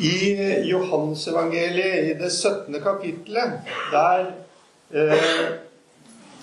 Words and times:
I 0.00 0.14
Johannesevangeliet, 0.70 2.04
i 2.10 2.14
det 2.22 2.30
17. 2.30 2.80
kapittelet, 2.82 3.52
der 3.92 4.26
eh, 4.94 5.50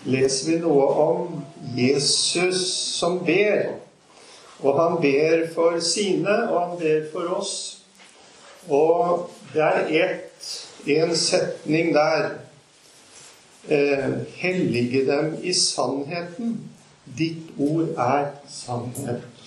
leser 0.05 0.51
vi 0.51 0.57
noe 0.61 0.85
om 1.03 1.39
Jesus 1.77 2.61
som 2.99 3.19
ber. 3.25 3.71
Og 4.59 4.75
han 4.81 4.99
ber 5.01 5.47
for 5.53 5.79
sine, 5.79 6.35
og 6.51 6.61
han 6.61 6.77
ber 6.79 7.07
for 7.13 7.33
oss. 7.39 7.55
Og 8.69 9.29
det 9.53 9.65
er 9.65 9.89
ett, 10.03 10.53
en 10.85 11.15
setning 11.15 11.93
der. 11.95 12.29
Eh, 13.69 14.13
hellige 14.35 15.05
dem 15.05 15.37
i 15.43 15.53
sannheten. 15.53 16.69
Ditt 17.17 17.51
ord 17.57 17.89
er 17.97 18.31
sannhet. 18.49 19.38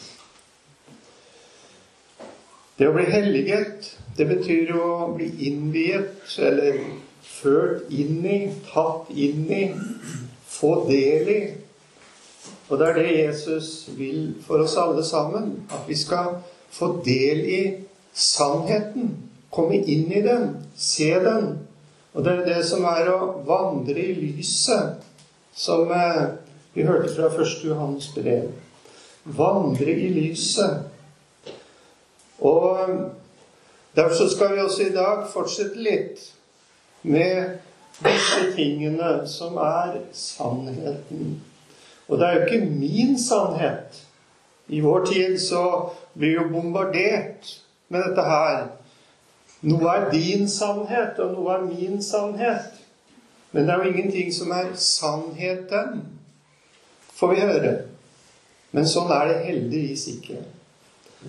Det 2.79 2.89
å 2.89 2.95
bli 2.96 3.04
helliget, 3.09 3.91
det 4.16 4.27
betyr 4.30 4.72
å 4.77 5.12
bli 5.16 5.29
innviet, 5.49 6.22
eller 6.40 6.79
ført 7.22 7.90
inn 7.93 8.22
i, 8.25 8.39
tatt 8.71 9.11
inn 9.13 9.44
i, 9.53 9.64
få 10.49 10.72
del 10.89 11.32
i. 11.32 11.40
Og 12.68 12.79
det 12.80 12.89
er 12.89 12.99
det 12.99 13.08
Jesus 13.11 13.90
vil 13.99 14.32
for 14.46 14.63
oss 14.64 14.79
alle 14.80 15.04
sammen. 15.04 15.58
At 15.68 15.85
vi 15.89 15.96
skal 15.99 16.39
få 16.72 16.94
del 17.04 17.43
i 17.44 17.63
sannheten. 18.16 19.11
Komme 19.52 19.82
inn 19.82 20.08
i 20.08 20.22
den. 20.25 20.54
Se 20.77 21.11
den. 21.21 21.50
Og 22.14 22.25
det 22.25 22.32
er 22.32 22.46
det 22.46 22.63
som 22.68 22.85
er 22.89 23.08
å 23.13 23.18
vandre 23.49 24.00
i 24.00 24.14
lyset, 24.16 25.00
som 25.57 25.89
eh, 25.96 26.35
vi 26.75 26.85
hørte 26.85 27.08
fra 27.14 27.30
1. 27.32 27.63
Johannes 27.64 28.11
brev. 28.13 28.50
Vandre 29.25 29.93
i 29.93 30.11
lyset. 30.13 30.92
Og 32.42 32.78
derfor 33.97 34.28
skal 34.28 34.55
vi 34.55 34.61
også 34.61 34.83
i 34.83 34.95
dag 34.95 35.27
fortsette 35.31 35.78
litt 35.78 36.25
med 37.03 37.58
disse 38.03 38.53
tingene 38.56 39.22
som 39.30 39.56
er 39.62 40.00
sannheten. 40.16 41.36
Og 42.08 42.19
det 42.19 42.27
er 42.27 42.39
jo 42.39 42.47
ikke 42.47 42.66
min 42.66 43.19
sannhet. 43.20 44.03
I 44.69 44.81
vår 44.81 45.05
tid 45.06 45.39
så 45.41 45.64
blir 46.14 46.28
vi 46.28 46.34
jo 46.34 46.48
bombardert 46.53 47.53
med 47.89 48.03
dette 48.08 48.25
her. 48.27 48.64
Noe 49.62 49.94
er 49.94 50.09
din 50.11 50.48
sannhet, 50.50 51.19
og 51.22 51.36
noe 51.36 51.55
er 51.55 51.66
min 51.69 52.03
sannhet. 52.03 52.81
Men 53.53 53.69
det 53.69 53.75
er 53.75 53.84
jo 53.84 53.92
ingenting 53.92 54.33
som 54.34 54.50
er 54.50 54.72
sannheten, 54.75 56.03
får 57.14 57.34
vi 57.34 57.41
høre. 57.41 57.72
Men 58.72 58.88
sånn 58.88 59.12
er 59.12 59.28
det 59.28 59.44
heldigvis 59.47 60.06
ikke. 60.16 60.41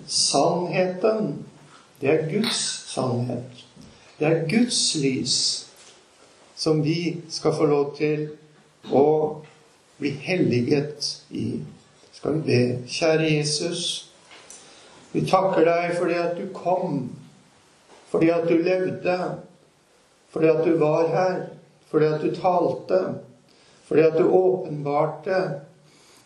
Sannheten, 0.07 1.45
det 2.01 2.09
er 2.09 2.31
Guds 2.31 2.85
sannhet. 2.93 3.65
Det 4.19 4.27
er 4.27 4.47
Guds 4.49 4.95
lys 4.95 5.69
som 6.55 6.83
vi 6.83 7.21
skal 7.29 7.55
få 7.57 7.65
lov 7.65 7.95
til 7.97 8.27
å 8.91 9.05
bli 9.99 10.13
helliget 10.23 11.09
i. 11.31 11.59
Skal 12.13 12.39
vi 12.39 12.45
be, 12.47 12.59
kjære 12.87 13.31
Jesus, 13.33 13.83
vi 15.11 15.25
takker 15.27 15.65
deg 15.67 15.97
fordi 15.97 16.19
at 16.19 16.37
du 16.37 16.47
kom, 16.55 17.09
fordi 18.11 18.31
at 18.33 18.47
du 18.49 18.55
levde, 18.57 19.17
fordi 20.33 20.49
at 20.49 20.63
du 20.65 20.77
var 20.79 21.11
her, 21.13 21.43
fordi 21.91 22.05
at 22.05 22.23
du 22.23 22.31
talte, 22.35 23.01
fordi 23.85 24.07
at 24.07 24.17
du 24.17 24.25
åpenbarte 24.29 25.43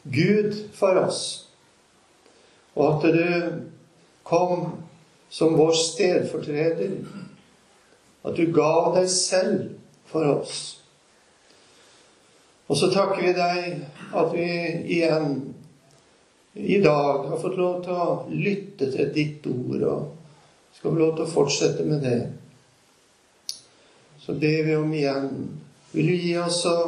Gud 0.04 0.54
for 0.78 1.02
oss 1.02 1.47
og 2.78 2.84
at 2.92 3.08
du 3.14 3.62
kom 4.28 4.68
som 5.30 5.58
vår 5.58 5.74
stedfortreder. 5.74 6.98
At 8.22 8.36
du 8.36 8.52
ga 8.54 8.94
deg 8.96 9.10
selv 9.10 9.70
for 10.08 10.28
oss. 10.38 10.58
Og 12.68 12.78
så 12.78 12.90
takker 12.92 13.24
vi 13.24 13.34
deg 13.36 14.16
at 14.18 14.34
vi 14.36 14.48
igjen 14.98 15.38
i 16.58 16.80
dag 16.84 17.28
har 17.30 17.40
fått 17.40 17.58
lov 17.58 17.84
til 17.86 17.94
å 17.94 18.08
lytte 18.34 18.90
til 18.92 19.12
ditt 19.14 19.46
ord, 19.48 19.84
og 19.88 20.74
skal 20.76 20.92
få 20.92 20.98
lov 21.00 21.14
til 21.16 21.28
å 21.28 21.32
fortsette 21.32 21.86
med 21.88 22.02
det. 22.04 22.20
Så 24.20 24.36
ber 24.36 24.66
vi 24.68 24.76
om 24.76 24.92
igjen 24.94 25.30
Vil 25.94 26.10
du 26.12 26.16
gi 26.20 26.34
oss 26.36 26.60
å 26.68 26.80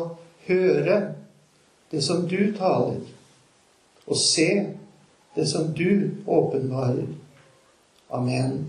høre 0.50 0.95
det 1.89 2.01
som 2.03 2.25
du 2.27 2.51
taler, 2.57 3.00
og 4.06 4.17
se 4.19 4.50
det 5.35 5.45
som 5.45 5.73
du 5.73 6.12
åpenbarer. 6.25 7.07
Amen. 8.09 8.66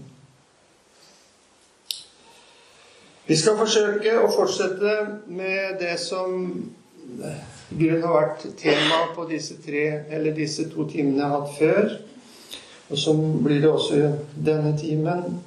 Vi 3.27 3.37
skal 3.37 3.59
forsøke 3.61 4.17
å 4.19 4.29
fortsette 4.35 4.95
med 5.31 5.79
det 5.79 5.95
som 6.03 6.33
grunn 7.71 8.03
har 8.03 8.17
vært 8.17 8.47
tema 8.59 9.05
på 9.15 9.27
disse, 9.31 9.61
tre, 9.63 9.85
eller 10.11 10.35
disse 10.35 10.67
to 10.73 10.87
timene 10.91 11.21
jeg 11.21 11.29
har 11.29 11.37
hatt 11.37 11.53
før, 11.59 11.93
og 12.91 12.99
som 12.99 13.23
blir 13.45 13.63
det 13.63 13.71
også 13.71 14.01
denne 14.35 14.75
timen. 14.79 15.39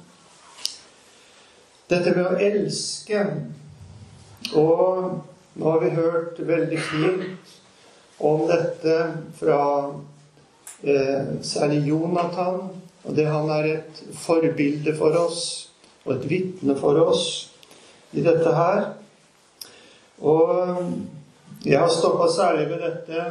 Dette 1.92 2.14
med 2.16 2.24
å 2.24 2.38
elske. 2.40 3.20
Og 4.56 5.20
nå 5.54 5.70
har 5.70 5.84
vi 5.84 5.92
hørt 5.98 6.40
veldig 6.40 6.80
fint 6.88 7.54
om 8.24 8.46
dette 8.48 8.96
fra 9.36 9.60
særlig 11.42 11.88
Jonathan. 11.88 12.60
Og 13.04 13.16
det 13.16 13.26
han 13.28 13.50
er 13.52 13.64
et 13.68 14.04
forbilde 14.16 14.94
for 14.96 15.12
oss, 15.20 15.70
og 16.04 16.14
et 16.14 16.30
vitne 16.30 16.76
for 16.76 17.00
oss 17.02 17.50
i 18.12 18.22
dette 18.24 18.54
her. 18.54 18.84
Og 20.18 20.82
jeg 21.64 21.80
har 21.80 21.88
stoppa 21.88 22.28
særlig 22.32 22.68
ved 22.70 22.78
dette 22.84 23.24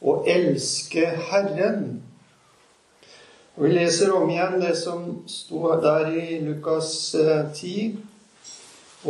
å 0.00 0.24
elske 0.28 1.06
Herren. 1.30 2.02
Og 3.56 3.64
Vi 3.64 3.68
leser 3.74 4.12
om 4.16 4.30
igjen 4.30 4.60
det 4.62 4.76
som 4.78 5.24
sto 5.28 5.80
der 5.82 6.06
i 6.16 6.38
Lukas 6.44 7.12
10, 7.12 7.18
eh, 7.66 7.92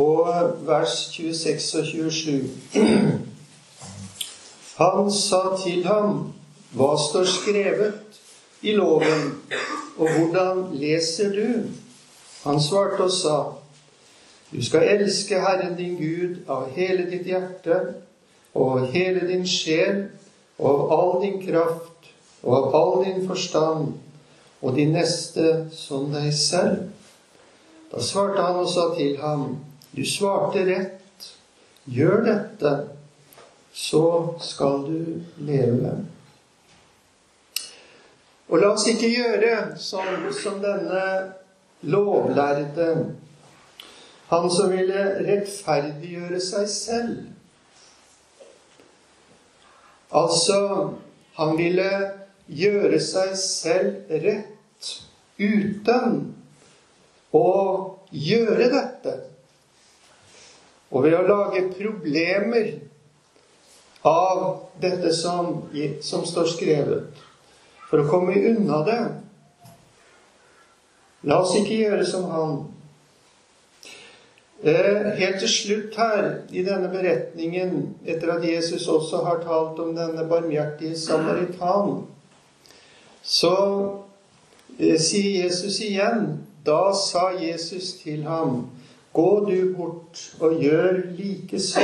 og 0.01 0.27
vers 0.67 1.11
26 1.13 1.79
og 1.79 1.85
27. 1.85 2.49
Han 4.81 5.11
sa 5.11 5.41
til 5.63 5.85
ham 5.85 6.33
hva 6.71 6.93
står 6.97 7.25
skrevet 7.27 8.19
i 8.61 8.75
loven, 8.77 9.33
og 9.97 10.07
hvordan 10.07 10.61
leser 10.79 11.33
du? 11.35 11.47
Han 12.43 12.61
svarte 12.61 13.03
og 13.03 13.11
sa, 13.11 13.39
Du 14.51 14.59
skal 14.65 14.83
elske 14.83 15.39
Herren 15.39 15.77
din 15.77 15.95
Gud 15.95 16.41
av 16.51 16.71
hele 16.75 17.05
ditt 17.07 17.27
hjerte 17.27 17.77
og 18.53 18.71
av 18.71 18.87
hele 18.91 19.23
din 19.29 19.45
sjel 19.47 20.09
og 20.59 20.67
av 20.67 20.91
all 20.95 21.13
din 21.21 21.37
kraft 21.43 22.09
og 22.43 22.55
av 22.57 22.75
all 22.75 23.05
din 23.05 23.27
forstand 23.27 23.93
og 24.61 24.75
de 24.75 24.85
neste 24.91 25.53
som 25.71 26.11
deg 26.11 26.33
selv. 26.35 26.89
Da 27.91 28.03
svarte 28.03 28.43
han 28.43 28.59
og 28.59 28.69
sa 28.69 28.89
til 28.95 29.17
ham, 29.19 29.59
Du 29.95 30.03
svarte 30.07 30.63
rett. 30.67 30.97
Gjør 31.85 32.21
dette, 32.23 32.71
så 33.73 34.35
skal 34.39 34.85
du 34.87 35.23
leve. 35.43 35.95
Og 38.51 38.59
la 38.59 38.73
oss 38.75 38.83
ikke 38.91 39.07
gjøre 39.07 39.51
som, 39.79 40.07
som 40.35 40.57
denne 40.59 41.03
lovlærde, 41.87 42.87
han 44.31 44.47
som 44.51 44.73
ville 44.73 45.05
rettferdiggjøre 45.23 46.39
seg 46.43 46.67
selv. 46.71 47.13
Altså, 50.11 50.59
han 51.39 51.55
ville 51.55 51.87
gjøre 52.51 52.99
seg 52.99 53.33
selv 53.39 54.11
rett 54.11 54.91
uten 55.39 56.21
å 57.31 57.47
gjøre 58.11 58.69
dette. 58.75 59.17
Og 60.91 61.07
ved 61.07 61.15
å 61.15 61.23
lage 61.23 61.69
problemer 61.71 62.73
av 64.03 64.47
dette 64.83 65.15
som, 65.15 65.69
som 66.03 66.27
står 66.27 66.51
skrevet 66.51 67.27
for 67.91 67.99
å 67.99 68.07
komme 68.07 68.39
unna 68.39 68.79
det. 68.87 69.01
La 71.27 71.41
oss 71.43 71.53
ikke 71.59 71.81
gjøre 71.83 72.05
som 72.07 72.29
han. 72.31 72.53
Eh, 74.63 75.09
helt 75.17 75.39
til 75.41 75.49
slutt 75.49 75.97
her 75.99 76.27
i 76.53 76.63
denne 76.63 76.87
beretningen, 76.93 77.95
etter 78.05 78.29
at 78.35 78.45
Jesus 78.45 78.87
også 78.87 79.23
har 79.25 79.41
talt 79.43 79.79
om 79.81 79.95
denne 79.97 80.23
barmhjertige 80.29 80.95
samaritan, 81.01 82.05
så 83.25 83.55
eh, 84.77 84.97
sier 85.01 85.43
Jesus 85.43 85.81
igjen 85.83 86.37
Da 86.61 86.93
sa 86.93 87.31
Jesus 87.41 87.95
til 88.03 88.21
ham, 88.29 88.67
Gå 89.13 89.29
du 89.47 89.73
bort 89.73 90.19
og 90.39 90.61
gjør 90.61 90.99
likeså. 91.17 91.81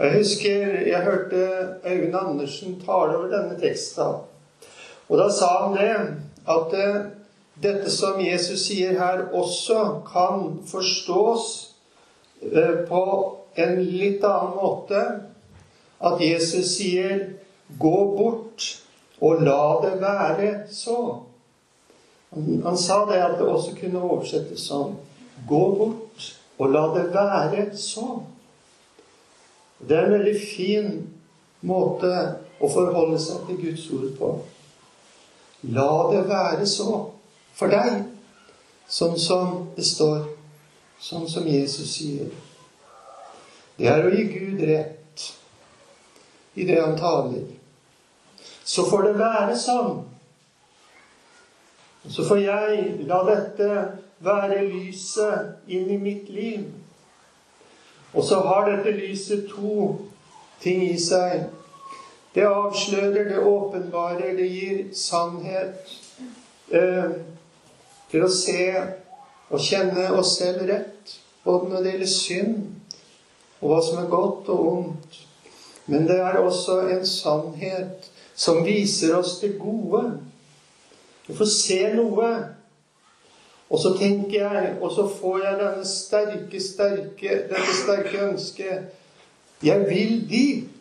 Jeg 0.00 0.16
husker 0.16 0.74
jeg 0.88 1.04
hørte 1.06 1.44
Øyvind 1.86 2.16
Andersen 2.18 2.80
tale 2.82 3.14
over 3.16 3.30
denne 3.30 3.54
teksten. 3.62 4.26
Og 5.10 5.18
da 5.18 5.26
sa 5.34 5.48
han 5.64 5.74
det 5.74 5.94
at 6.50 6.74
eh, 6.78 7.00
dette 7.62 7.90
som 7.92 8.20
Jesus 8.22 8.62
sier 8.68 8.94
her, 8.98 9.26
også 9.34 10.00
kan 10.06 10.60
forstås 10.70 11.48
eh, 12.42 12.86
på 12.88 13.02
en 13.58 13.82
litt 13.82 14.24
annen 14.24 14.54
måte. 14.56 15.02
At 16.00 16.22
Jesus 16.22 16.76
sier 16.76 17.26
'gå 17.78 17.98
bort 18.16 18.82
og 19.20 19.42
la 19.42 19.80
det 19.82 20.00
være 20.00 20.66
så'. 20.70 21.18
Han, 22.64 22.76
sa 22.78 23.04
det 23.10 23.18
at 23.22 23.38
det 23.38 23.46
også 23.46 23.74
kunne 23.80 24.00
oversettes 24.00 24.60
sånn 24.70 24.96
'gå 25.48 25.64
bort 25.76 26.38
og 26.58 26.70
la 26.70 26.86
det 26.94 27.14
være 27.14 27.66
så'. 27.76 28.22
Det 29.88 29.96
er 29.96 30.04
en 30.04 30.12
veldig 30.12 30.40
fin 30.56 30.88
måte 31.60 32.14
å 32.60 32.68
forholde 32.68 33.18
seg 33.18 33.46
til 33.46 33.60
Guds 33.64 33.90
ord 33.90 34.16
på. 34.18 34.32
La 35.62 36.12
det 36.12 36.24
være 36.28 36.66
så 36.66 36.92
for 37.56 37.72
deg, 37.72 38.04
sånn 38.88 39.18
som 39.20 39.56
det 39.76 39.84
står, 39.84 40.22
sånn 41.00 41.26
som 41.28 41.48
Jesus 41.48 41.96
sier. 41.98 42.30
Det 43.76 43.88
er 43.88 44.06
å 44.06 44.12
gi 44.12 44.24
Gud 44.32 44.62
rett 44.68 45.26
i 46.56 46.64
det 46.68 46.80
han 46.80 46.96
taler. 46.96 47.44
Så 48.64 48.86
får 48.88 49.08
det 49.08 49.14
være 49.20 49.56
sånn. 49.58 50.00
Og 52.04 52.12
så 52.14 52.24
får 52.24 52.40
jeg 52.40 52.84
la 53.08 53.20
dette 53.28 53.70
være 54.24 54.62
lyset 54.68 55.68
inn 55.68 55.90
i 55.92 55.98
mitt 56.00 56.28
liv. 56.32 56.64
Og 58.14 58.24
så 58.24 58.40
har 58.44 58.68
dette 58.68 58.96
lyset 58.96 59.48
to 59.52 59.96
ting 60.62 60.82
i 60.88 60.96
seg. 61.00 61.48
Det 62.34 62.46
avslører, 62.46 63.28
det 63.28 63.38
åpenbarer, 63.38 64.36
det 64.38 64.46
gir 64.46 64.82
sannhet 64.94 65.90
eh, 66.70 67.16
til 68.10 68.26
å 68.26 68.30
se 68.30 68.66
og 69.50 69.58
kjenne 69.58 70.06
oss 70.14 70.36
selv 70.38 70.62
rett, 70.68 71.16
både 71.42 71.72
når 71.72 71.82
det 71.82 71.94
gjelder 71.94 72.12
synd, 72.12 72.60
og 73.60 73.72
hva 73.72 73.80
som 73.82 73.98
er 73.98 74.12
godt 74.12 74.50
og 74.54 74.68
ondt. 74.72 75.18
Men 75.90 76.06
det 76.06 76.20
er 76.22 76.38
også 76.38 76.84
en 76.94 77.06
sannhet 77.06 78.06
som 78.38 78.62
viser 78.64 79.16
oss 79.18 79.40
det 79.42 79.56
gode. 79.58 80.04
Vi 81.26 81.34
får 81.34 81.50
se 81.50 81.80
noe. 81.98 82.30
Og 83.70 83.78
så 83.78 83.92
tenker 83.98 84.40
jeg, 84.40 84.70
og 84.82 84.90
så 84.94 85.04
får 85.20 85.42
jeg 85.44 85.58
denne 85.60 85.86
sterke, 85.86 86.62
sterke, 86.62 87.36
dette 87.50 87.74
sterke 87.82 88.24
ønsket 88.30 88.96
Jeg 89.62 89.84
vil 89.90 90.14
dit. 90.30 90.79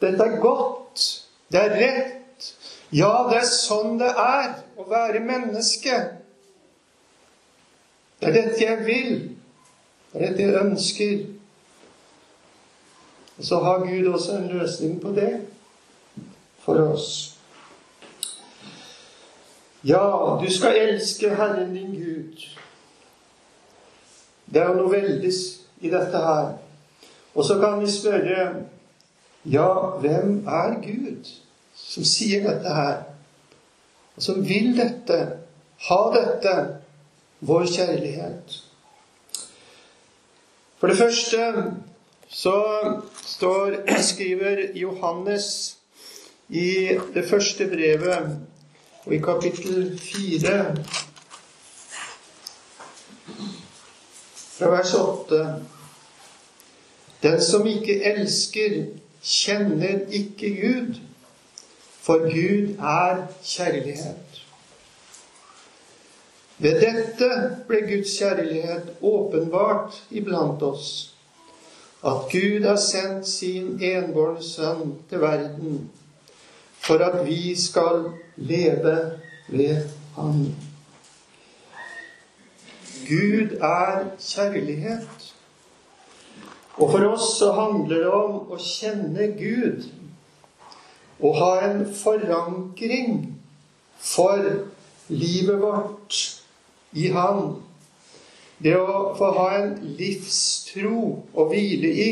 Dette 0.00 0.24
er 0.24 0.40
godt. 0.40 1.04
Det 1.52 1.60
er 1.60 1.76
rett. 1.78 2.50
Ja, 2.94 3.12
det 3.30 3.40
er 3.42 3.48
sånn 3.48 3.98
det 3.98 4.10
er 4.10 4.50
å 4.78 4.86
være 4.90 5.22
menneske. 5.24 5.94
Det 8.20 8.30
er 8.30 8.36
dette 8.36 8.62
jeg 8.62 8.84
vil. 8.86 9.14
Det 10.12 10.20
er 10.20 10.26
dette 10.28 10.44
jeg 10.46 10.60
ønsker. 10.60 11.14
Og 13.38 13.44
så 13.44 13.58
har 13.64 13.86
Gud 13.86 14.12
også 14.12 14.36
en 14.38 14.50
løsning 14.52 15.00
på 15.02 15.14
det 15.16 15.32
for 16.62 16.78
oss. 16.80 17.08
Ja, 19.84 20.38
du 20.40 20.46
skal 20.52 20.78
elske 20.80 21.34
Herren 21.34 21.74
din 21.74 21.92
Gud. 21.98 22.46
Det 24.46 24.62
er 24.62 24.70
jo 24.70 24.78
noe 24.78 24.92
veldig 24.92 25.32
i 25.84 25.90
dette 25.92 26.22
her. 26.24 26.54
Og 27.34 27.44
så 27.44 27.58
kan 27.60 27.80
vi 27.82 27.90
spørre 27.90 28.46
ja, 29.44 29.68
hvem 30.00 30.46
er 30.48 30.78
Gud 30.82 31.30
som 31.74 32.06
sier 32.06 32.44
dette 32.46 32.74
her? 32.74 33.02
Og 34.16 34.22
som 34.22 34.44
vil 34.46 34.72
dette, 34.78 35.18
ha 35.88 36.00
dette, 36.14 36.54
vår 37.44 37.66
kjærlighet? 37.66 38.60
For 40.78 40.88
det 40.88 40.98
første 40.98 41.72
så 42.28 42.58
står, 43.26 43.76
skriver 44.02 44.66
Johannes 44.74 45.76
i 46.48 46.98
det 47.14 47.28
første 47.28 47.68
brevet, 47.68 48.38
og 49.04 49.14
i 49.14 49.18
kapittel 49.18 49.98
fire 49.98 50.76
fra 54.54 54.70
vers 54.70 54.94
åtte 54.94 55.40
Den 57.22 57.40
som 57.42 57.66
ikke 57.66 57.96
elsker, 58.04 58.84
kjenner 59.24 60.04
ikke 60.12 60.50
Gud, 60.60 61.00
for 62.00 62.18
Gud 62.28 62.76
er 62.78 63.26
kjærlighet. 63.44 64.40
Ved 66.58 66.80
dette 66.80 67.30
ble 67.68 67.80
Guds 67.88 68.18
kjærlighet 68.18 68.94
åpenbart 69.02 70.02
iblant 70.10 70.62
oss, 70.62 71.14
at 72.04 72.28
Gud 72.32 72.66
har 72.68 72.76
sendt 72.76 73.28
sin 73.28 73.78
enbårne 73.82 74.42
sønn 74.44 74.98
til 75.08 75.20
verden 75.20 75.78
for 76.84 77.00
at 77.00 77.26
vi 77.26 77.60
skal 77.60 78.04
leve 78.36 79.20
ved 79.48 79.88
Han. 80.16 80.54
Gud 83.08 83.56
er 83.60 84.04
kjærlighet. 84.20 85.33
Og 86.74 86.90
for 86.90 87.06
oss 87.06 87.36
så 87.38 87.52
handler 87.54 88.02
det 88.02 88.10
om 88.10 88.38
å 88.50 88.58
kjenne 88.58 89.28
Gud. 89.38 89.84
Å 91.22 91.30
ha 91.38 91.50
en 91.68 91.84
forankring 91.94 93.20
for 94.02 94.42
livet 95.08 95.60
vårt 95.62 96.18
i 96.98 97.12
Han. 97.14 97.60
Det 98.58 98.74
å 98.78 99.12
få 99.18 99.30
ha 99.38 99.46
en 99.60 99.76
livstro 99.98 100.96
å 101.30 101.46
hvile 101.52 101.92
i. 102.06 102.10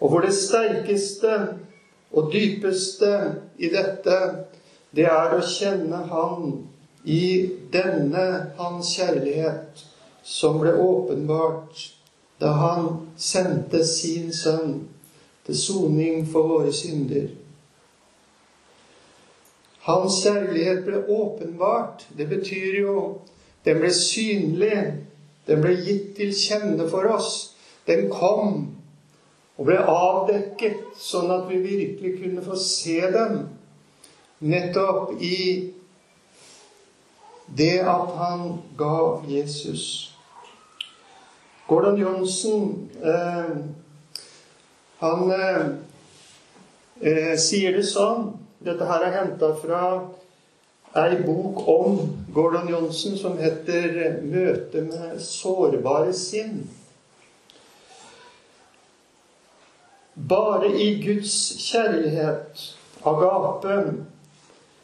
Og 0.00 0.08
hvor 0.08 0.24
det 0.24 0.32
sterkeste 0.32 1.36
og 2.16 2.32
dypeste 2.32 3.12
i 3.60 3.68
dette, 3.68 4.16
det 4.96 5.04
er 5.12 5.36
å 5.36 5.44
kjenne 5.44 6.06
Han 6.08 6.56
i 7.04 7.22
denne 7.72 8.26
Hans 8.56 8.96
kjærlighet 8.96 9.89
som 10.22 10.60
ble 10.60 10.74
åpenbart 10.76 11.86
da 12.40 12.54
han 12.56 12.88
sendte 13.20 13.84
sin 13.84 14.32
sønn 14.32 14.88
til 15.46 15.58
soning 15.58 16.24
for 16.32 16.48
våre 16.48 16.72
synder. 16.72 17.28
Hans 19.84 20.22
kjærlighet 20.24 20.84
ble 20.86 21.02
åpenbart. 21.08 22.06
Det 22.16 22.28
betyr 22.28 22.80
jo 22.80 22.96
den 23.64 23.80
ble 23.80 23.92
synlig. 23.94 24.82
Den 25.48 25.64
ble 25.64 25.74
gitt 25.84 26.14
til 26.16 26.34
kjenne 26.36 26.88
for 26.88 27.08
oss. 27.12 27.56
Den 27.88 28.08
kom 28.12 28.76
og 29.60 29.66
ble 29.68 29.76
avdekket, 29.76 30.94
sånn 30.96 31.28
at 31.34 31.48
vi 31.50 31.58
virkelig 31.60 32.14
kunne 32.22 32.44
få 32.44 32.56
se 32.56 33.00
den 33.12 33.42
nettopp 34.40 35.20
i 35.20 35.72
det 37.56 37.80
at 37.84 38.14
han 38.16 38.62
ga 38.78 39.20
Jesus. 39.28 40.09
Gordon 41.70 41.96
Johnsen 41.96 42.90
eh, 43.02 43.56
han 44.98 45.30
eh, 45.30 45.66
eh, 47.00 47.36
sier 47.38 47.76
det 47.78 47.84
sånn 47.86 48.32
Dette 48.58 48.88
her 48.88 49.04
er 49.06 49.14
henta 49.14 49.52
fra 49.54 49.84
ei 50.98 51.20
bok 51.22 51.62
om 51.70 52.00
Gordon 52.34 52.66
Johnsen 52.72 53.14
som 53.16 53.38
heter 53.38 54.18
'Møte 54.18 54.82
med 54.82 55.22
sårbare 55.22 56.12
sinn'. 56.12 56.66
Bare 60.28 60.68
i 60.74 60.90
Guds 61.06 61.36
kjærlighet, 61.70 62.66
agapen, 63.06 64.06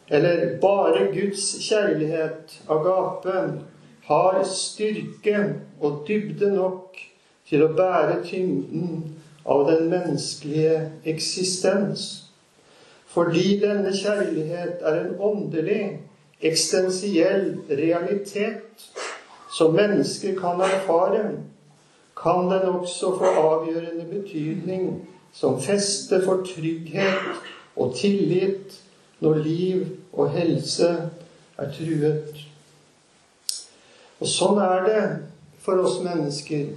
eller 0.09 0.59
bare 0.63 1.11
Guds 1.13 1.51
kjærlighet, 1.67 2.61
agapen, 2.71 3.65
har 4.07 4.43
styrke 4.45 5.55
og 5.81 6.05
dybde 6.09 6.51
nok 6.55 6.99
til 7.49 7.65
å 7.67 7.73
bære 7.79 8.21
tyngden 8.27 9.17
av 9.47 9.67
den 9.71 9.89
menneskelige 9.91 10.79
eksistens. 11.07 12.07
Fordi 13.07 13.59
denne 13.63 13.95
kjærlighet 13.97 14.83
er 14.85 15.01
en 15.01 15.15
åndelig, 15.19 16.01
eksistensiell 16.43 17.55
realitet 17.71 18.89
som 19.57 19.73
mennesker 19.75 20.35
kan 20.37 20.61
erfare, 20.61 21.23
kan 22.17 22.51
den 22.51 22.69
også 22.69 23.15
få 23.19 23.31
avgjørende 23.41 24.05
betydning 24.11 24.91
som 25.33 25.61
feste 25.61 26.21
for 26.25 26.45
trygghet 26.45 27.41
og 27.77 27.95
tillit 27.97 28.77
når 29.21 29.41
liv 29.45 29.87
og 30.13 30.31
helse 30.31 30.91
er 31.59 31.73
truet. 31.73 32.47
Og 34.21 34.31
sånn 34.31 34.61
er 34.63 34.87
det 34.87 35.03
for 35.65 35.83
oss 35.85 35.99
mennesker. 36.05 36.71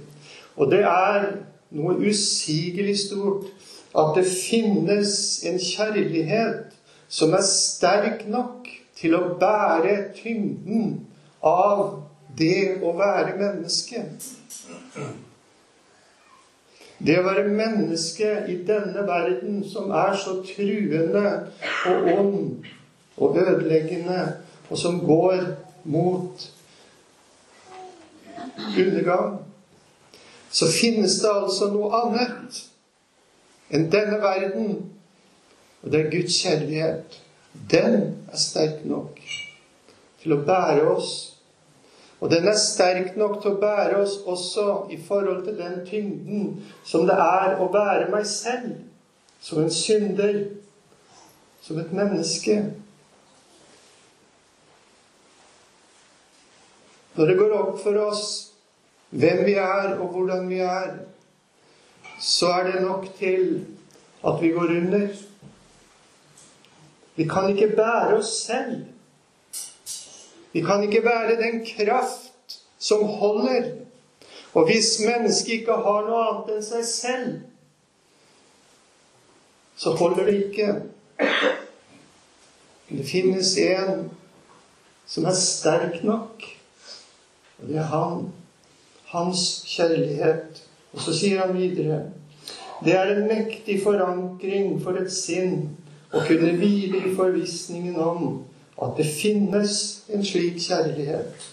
Og 0.60 0.70
det 0.72 0.82
er 0.84 1.30
noe 1.76 1.96
usigelig 2.02 2.98
stort 3.06 3.48
at 3.96 4.12
det 4.16 4.26
finnes 4.28 5.12
en 5.48 5.58
kjærlighet 5.62 6.76
som 7.10 7.34
er 7.34 7.46
sterk 7.46 8.26
nok 8.30 8.68
til 8.98 9.16
å 9.16 9.34
bære 9.40 10.12
tyngden 10.18 10.92
av 11.46 12.02
det 12.38 12.78
å 12.84 12.92
være 12.98 13.34
menneske. 13.40 14.04
Det 17.00 17.16
å 17.16 17.24
være 17.24 17.48
menneske 17.48 18.28
i 18.52 18.58
denne 18.68 19.06
verden 19.08 19.62
som 19.66 19.90
er 19.96 20.14
så 20.20 20.36
truende 20.44 21.24
og 21.88 22.10
ond 22.12 22.68
og 23.20 23.36
ødeleggende, 23.40 24.20
og 24.70 24.78
som 24.78 25.00
går 25.04 25.40
mot 25.84 26.44
undergang, 28.58 29.38
så 30.50 30.66
finnes 30.72 31.20
det 31.22 31.30
altså 31.30 31.70
noe 31.70 31.90
annet 31.94 32.62
enn 33.70 33.90
denne 33.92 34.18
verden. 34.22 34.70
Og 35.80 35.92
det 35.92 36.00
er 36.00 36.10
Guds 36.12 36.38
kjærlighet. 36.42 37.20
Den 37.70 38.00
er 38.32 38.38
sterk 38.38 38.84
nok 38.84 39.20
til 40.22 40.34
å 40.34 40.42
bære 40.46 40.86
oss. 40.90 41.12
Og 42.20 42.30
den 42.30 42.48
er 42.48 42.58
sterk 42.60 43.16
nok 43.16 43.38
til 43.40 43.54
å 43.54 43.60
bære 43.62 44.02
oss 44.02 44.18
også 44.28 44.66
i 44.92 44.98
forhold 45.06 45.44
til 45.46 45.56
den 45.58 45.80
tyngden 45.86 46.50
som 46.84 47.06
det 47.08 47.16
er 47.16 47.56
å 47.62 47.70
bære 47.72 48.10
meg 48.12 48.26
selv 48.28 48.74
som 49.40 49.62
en 49.62 49.70
synder, 49.72 50.42
som 51.64 51.78
et 51.80 51.92
menneske. 51.96 52.58
Når 57.20 57.26
det 57.26 57.36
går 57.36 57.50
opp 57.52 57.74
for 57.82 57.96
oss 58.00 58.28
hvem 59.12 59.42
vi 59.44 59.52
er, 59.60 59.90
og 60.00 60.14
hvordan 60.14 60.46
vi 60.48 60.62
er, 60.64 60.94
så 62.16 62.48
er 62.48 62.70
det 62.70 62.78
nok 62.80 63.02
til 63.18 63.66
at 64.24 64.38
vi 64.40 64.48
går 64.54 64.70
under. 64.72 65.08
Vi 67.18 67.26
kan 67.28 67.50
ikke 67.52 67.74
bære 67.76 68.14
oss 68.16 68.30
selv. 68.46 68.86
Vi 70.52 70.62
kan 70.64 70.82
ikke 70.86 71.02
bære 71.04 71.36
den 71.42 71.58
kraft 71.66 72.56
som 72.78 73.04
holder. 73.04 73.68
Og 74.54 74.64
hvis 74.70 74.88
mennesket 75.04 75.58
ikke 75.58 75.76
har 75.76 76.08
noe 76.08 76.22
annet 76.22 76.54
enn 76.54 76.64
seg 76.64 76.86
selv, 76.88 77.34
så 79.76 79.92
holder 80.00 80.30
det 80.30 80.38
ikke. 80.46 80.70
Det 82.88 83.04
finnes 83.12 83.52
en 83.60 84.08
som 85.04 85.28
er 85.28 85.36
sterk 85.36 86.00
nok, 86.08 86.48
og 87.60 87.68
det 87.68 87.76
er 87.82 87.90
han. 87.92 88.24
Hans 89.10 89.44
kjærlighet. 89.68 90.62
Og 90.92 91.04
så 91.04 91.14
sier 91.14 91.44
han 91.44 91.54
videre 91.58 92.02
det 92.84 92.94
er 92.96 93.10
en 93.12 93.26
mektig 93.28 93.82
forankring 93.82 94.78
for 94.80 94.96
et 94.96 95.10
sinn 95.12 95.66
å 96.16 96.22
kunne 96.24 96.54
hvile 96.56 97.02
i 97.04 97.12
forvissningen 97.12 97.98
om 98.00 98.22
at 98.80 98.94
det 98.96 99.04
finnes 99.04 99.74
en 100.08 100.24
slik 100.24 100.56
kjærlighet. 100.64 101.44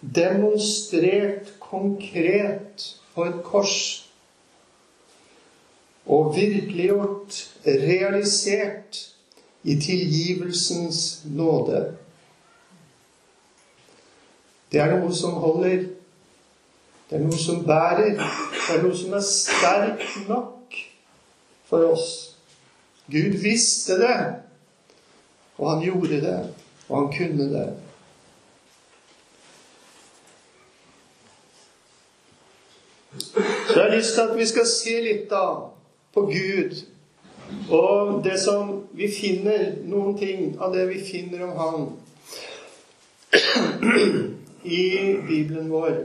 Demonstrert 0.00 1.52
konkret 1.60 2.86
på 3.12 3.26
et 3.28 3.42
kors. 3.44 3.76
Og 6.08 6.32
virkeliggjort, 6.36 7.36
realisert 7.64 9.02
i 9.64 9.76
tilgivelsens 9.80 11.24
nåde. 11.28 11.84
Det 14.74 14.82
er 14.82 14.90
noe 14.90 15.14
som 15.14 15.36
holder. 15.38 15.84
Det 17.06 17.14
er 17.14 17.22
noe 17.22 17.36
som 17.38 17.60
bærer. 17.62 18.16
Det 18.18 18.74
er 18.74 18.80
noe 18.82 18.96
som 18.98 19.12
er 19.14 19.22
sterkt 19.22 20.16
nok 20.26 20.74
for 21.70 21.92
oss. 21.92 22.08
Gud 23.06 23.36
visste 23.38 24.00
det, 24.00 24.16
og 25.58 25.70
han 25.70 25.84
gjorde 25.84 26.20
det, 26.24 26.38
og 26.88 26.96
han 26.98 27.12
kunne 27.14 27.46
det. 27.52 27.68
Så 33.22 33.76
jeg 33.76 33.82
har 33.82 33.96
lyst 33.96 34.14
til 34.14 34.20
at 34.20 34.36
vi 34.38 34.46
skal 34.46 34.66
se 34.66 34.98
litt 35.06 35.30
da 35.30 35.46
på 36.14 36.26
Gud 36.34 36.80
og 37.70 38.24
det 38.24 38.40
som 38.40 38.80
vi 38.96 39.06
finner, 39.12 39.76
noen 39.86 40.18
ting 40.18 40.56
av 40.58 40.74
det 40.74 40.88
vi 40.90 40.98
finner 41.04 41.44
om 41.46 41.58
Han 41.60 41.92
i 44.64 45.16
Bibelen 45.28 45.70
vår. 45.70 45.96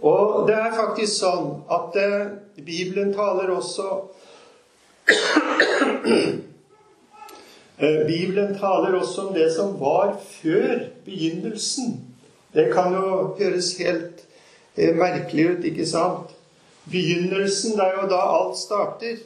Og 0.00 0.48
det 0.48 0.56
er 0.56 0.76
faktisk 0.76 1.12
sånn 1.22 1.46
at 1.72 1.96
eh, 2.00 2.26
Bibelen 2.60 3.14
taler 3.16 3.50
også 3.54 3.86
eh, 7.80 8.00
Bibelen 8.06 8.56
taler 8.58 8.98
også 8.98 9.28
om 9.28 9.34
det 9.36 9.48
som 9.54 9.76
var 9.80 10.16
før 10.20 10.88
begynnelsen. 11.06 11.96
Det 12.52 12.68
kan 12.74 12.92
jo 12.96 13.36
høres 13.38 13.76
helt 13.80 14.24
eh, 14.76 14.92
merkelig 14.96 15.48
ut, 15.50 15.64
ikke 15.64 15.88
sant? 15.88 16.36
Begynnelsen, 16.90 17.74
det 17.78 17.84
er 17.88 17.96
jo 18.02 18.08
da 18.12 18.20
alt 18.36 18.58
starter. 18.60 19.16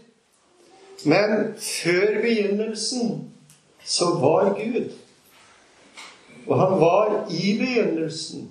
Men 1.04 1.54
før 1.60 2.20
begynnelsen 2.22 3.30
så 3.84 4.04
var 4.20 4.54
Gud. 4.54 4.90
Og 6.50 6.58
han 6.58 6.80
var 6.80 7.12
i 7.30 7.58
begynnelsen. 7.58 8.48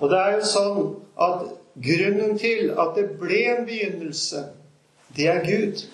Og 0.00 0.08
det 0.10 0.18
er 0.18 0.36
jo 0.38 0.46
sånn 0.48 0.78
at 1.20 1.42
grunnen 1.84 2.38
til 2.40 2.72
at 2.80 2.96
det 2.96 3.10
ble 3.20 3.42
en 3.52 3.66
begynnelse, 3.68 4.46
det 5.16 5.28
er 5.28 5.44
Gud. 5.44 5.84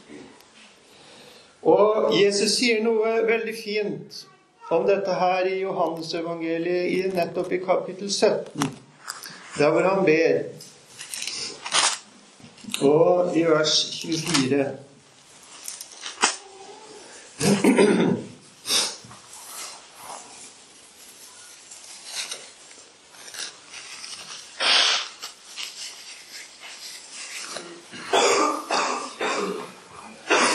Og 1.66 2.14
Jesus 2.14 2.54
sier 2.60 2.78
noe 2.84 3.16
veldig 3.26 3.56
fint 3.58 4.22
om 4.70 4.86
dette 4.86 5.18
her 5.18 5.50
i 5.50 5.60
Johannesevangeliet, 5.64 7.14
nettopp 7.14 7.52
i 7.52 7.62
kapittel 7.64 8.10
17, 8.12 8.70
der 9.58 9.70
hvor 9.74 9.82
han 9.90 10.06
ber. 10.06 10.42
Og 12.86 13.36
i 13.36 13.46
vers 13.46 13.78
24 14.02 14.66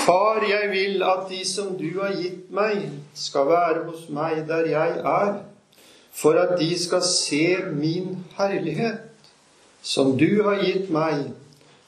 Far, 0.06 0.44
jeg 0.50 0.70
vil 0.72 1.04
at 1.04 1.21
de 1.32 1.42
som 1.48 1.74
du 1.80 2.02
har 2.02 2.16
gitt 2.20 2.52
meg, 2.54 2.90
skal 3.16 3.48
være 3.50 3.86
hos 3.88 4.08
meg 4.14 4.44
der 4.50 4.70
jeg 4.72 4.98
er, 5.00 5.42
for 6.12 6.38
at 6.40 6.58
de 6.60 6.70
skal 6.80 7.04
se 7.08 7.58
min 7.74 8.18
herlighet, 8.38 9.08
som 9.82 10.18
du 10.18 10.44
har 10.44 10.64
gitt 10.66 10.90
meg, 10.94 11.32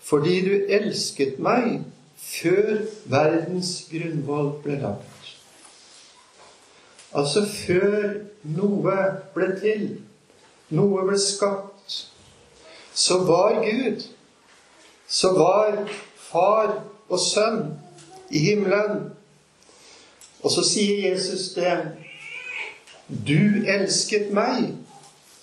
fordi 0.03 0.39
du 0.45 0.53
elsket 0.69 1.39
meg 1.39 1.83
før 2.17 2.85
verdens 3.11 3.75
grunnvoll 3.91 4.55
ble 4.63 4.79
lagt. 4.81 5.09
Altså 7.13 7.43
før 7.45 8.15
noe 8.55 8.97
ble 9.35 9.49
til, 9.59 9.85
noe 10.73 11.05
ble 11.05 11.19
skapt, 11.21 11.99
så 12.93 13.19
var 13.27 13.61
Gud, 13.61 14.07
så 15.07 15.33
var 15.37 15.83
far 16.17 16.79
og 17.09 17.19
sønn 17.21 17.75
i 18.33 18.41
himmelen. 18.47 19.11
Og 20.43 20.51
så 20.51 20.63
sier 20.67 21.09
Jesus 21.09 21.53
det. 21.55 21.75
Du 23.27 23.63
elsket 23.69 24.31
meg, 24.35 24.73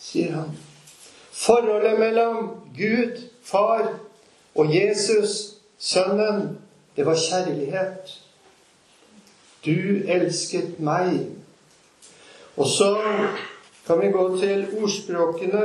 sier 0.00 0.34
han. 0.36 0.50
Forholdet 1.32 1.98
mellom 2.00 2.48
Gud, 2.76 3.20
Far, 3.44 3.94
og 4.54 4.74
Jesus, 4.74 5.56
Sønnen, 5.78 6.58
det 6.96 7.06
var 7.06 7.16
kjærlighet. 7.16 8.12
Du 9.64 10.04
elsket 10.04 10.80
meg. 10.80 11.30
Og 12.56 12.66
så 12.68 12.90
kan 13.86 14.00
vi 14.00 14.12
gå 14.12 14.24
til 14.40 14.66
ordspråkene 14.82 15.64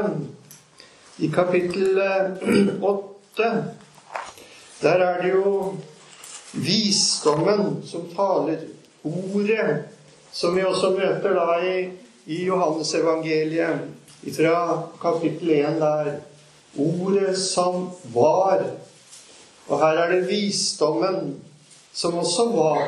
i 1.20 1.28
kapittel 1.28 2.00
åtte. 2.92 3.52
Der 4.82 5.04
er 5.10 5.22
det 5.22 5.34
jo 5.34 5.76
visdommen 6.54 7.84
som 7.88 8.08
taler. 8.16 8.64
Ordet, 9.06 9.84
som 10.32 10.56
vi 10.56 10.64
også 10.66 10.90
møter 10.98 11.36
da 11.38 11.60
i, 11.62 11.76
i 12.26 12.46
Johannesevangeliet, 12.48 13.86
fra 14.34 14.82
kapittel 15.02 15.50
1 15.60 15.82
der. 15.82 16.12
Ordet 16.78 17.38
som 17.38 17.90
var. 18.14 18.64
Og 19.68 19.80
her 19.80 20.02
er 20.02 20.12
det 20.12 20.28
visdommen 20.28 21.36
som 21.94 22.18
også 22.18 22.50
var. 22.52 22.82